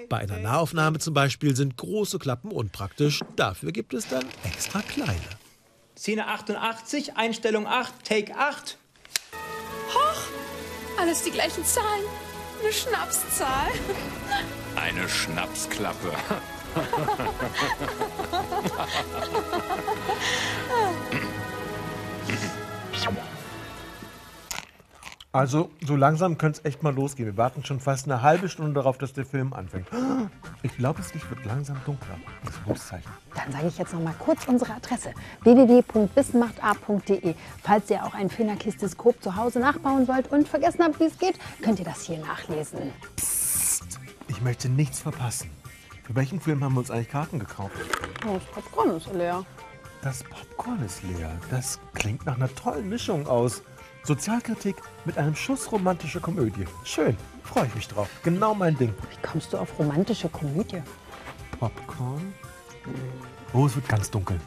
Bei 0.08 0.20
einer 0.20 0.38
Nahaufnahme 0.38 1.00
zum 1.00 1.14
Beispiel 1.14 1.58
sind 1.58 1.76
große 1.76 2.20
Klappen 2.20 2.54
unpraktisch, 2.54 3.20
dafür 3.36 3.74
gibt 3.74 3.94
es 3.94 4.08
dann 4.08 4.24
extra 4.46 4.82
kleine. 4.82 5.20
Szene 5.98 6.28
88, 6.28 7.18
Einstellung 7.18 7.68
8, 7.68 8.06
Take 8.06 8.34
8. 8.34 8.78
Hoch. 9.94 10.22
Alles 11.02 11.22
die 11.24 11.32
gleichen 11.32 11.66
Zahlen. 11.66 12.06
Eine 12.62 12.72
Schnapszahl. 12.72 13.72
Eine 14.78 15.10
Schnapsklappe. 15.10 16.14
Also, 25.32 25.70
so 25.86 25.96
langsam 25.96 26.40
könnte 26.40 26.60
es 26.60 26.66
echt 26.66 26.82
mal 26.82 26.94
losgehen. 26.94 27.30
Wir 27.30 27.38
warten 27.38 27.64
schon 27.64 27.80
fast 27.80 28.08
eine 28.08 28.24
halbe 28.24 28.50
Stunde 28.50 28.74
darauf, 28.74 28.98
dass 28.98 29.14
der 29.14 29.28
Film 29.28 29.54
anfängt. 29.54 29.88
Ich 30.64 30.76
glaube, 30.76 31.02
Licht 31.14 31.30
wird 31.30 31.46
langsam 31.46 31.78
dunkler. 31.86 32.16
Das 32.44 32.56
ist 32.56 32.60
ein 32.60 32.66
gutes 32.66 32.88
Zeichen. 32.88 33.10
Dann 33.36 33.52
sage 33.52 33.68
ich 33.68 33.78
jetzt 33.78 33.94
noch 33.94 34.02
mal 34.02 34.16
kurz 34.18 34.48
unsere 34.48 34.74
Adresse: 34.74 35.14
www.wissenmachtA.de. 35.44 37.36
Falls 37.62 37.90
ihr 37.92 38.04
auch 38.04 38.16
ein 38.16 38.32
Fehlerkistiskop 38.32 39.22
zu 39.22 39.36
Hause 39.36 39.60
nachbauen 39.60 40.08
wollt 40.08 40.32
und 40.32 40.48
vergessen 40.48 40.84
habt, 40.84 41.00
wie 41.00 41.06
es 41.06 41.20
geht, 41.20 41.38
könnt 41.62 41.78
ihr 41.78 41.86
das 41.86 42.02
hier 42.02 42.18
nachlesen. 42.18 42.92
Ich 44.28 44.42
möchte 44.42 44.68
nichts 44.68 45.00
verpassen. 45.00 45.59
Für 46.10 46.16
welchen 46.16 46.42
Film 46.42 46.64
haben 46.64 46.74
wir 46.74 46.80
uns 46.80 46.90
eigentlich 46.90 47.10
Karten 47.10 47.38
gekauft? 47.38 47.76
Oh, 48.28 48.34
das 48.34 48.44
Popcorn 48.46 48.98
ist 48.98 49.14
leer. 49.14 49.46
Das 50.02 50.24
Popcorn 50.24 50.84
ist 50.84 51.04
leer. 51.04 51.30
Das 51.52 51.80
klingt 51.94 52.26
nach 52.26 52.36
einer 52.36 52.52
tollen 52.56 52.90
Mischung 52.90 53.28
aus 53.28 53.62
Sozialkritik 54.02 54.78
mit 55.06 55.20
einem 55.20 55.36
Schuss 55.36 55.72
romantischer 55.72 56.20
Komödie. 56.20 56.66
Schön, 56.84 57.16
freue 57.44 57.68
ich 57.68 57.76
mich 57.76 57.88
drauf. 57.88 58.10
Genau 58.24 58.56
mein 58.56 58.76
Ding. 58.76 58.92
Wie 59.12 59.28
kommst 59.28 59.54
du 59.54 59.60
auf 59.60 59.78
romantische 59.78 60.30
Komödie? 60.30 60.82
Popcorn? 61.60 62.34
Oh, 63.54 63.68
es 63.68 63.76
wird 63.76 63.88
ganz 63.88 64.10
dunkel. 64.10 64.42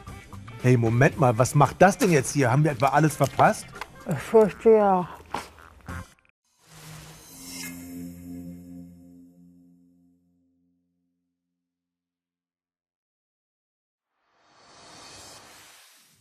Hey, 0.63 0.75
Moment 0.75 1.17
mal, 1.17 1.37
was 1.37 1.55
macht 1.55 1.81
das 1.81 1.97
denn 1.97 2.11
jetzt 2.11 2.33
hier? 2.33 2.51
Haben 2.51 2.65
wir 2.65 2.71
etwa 2.71 2.87
alles 2.87 3.15
verpasst? 3.15 3.67
Ich 4.11 4.19
fürchte 4.19 4.69
ja. 4.69 5.07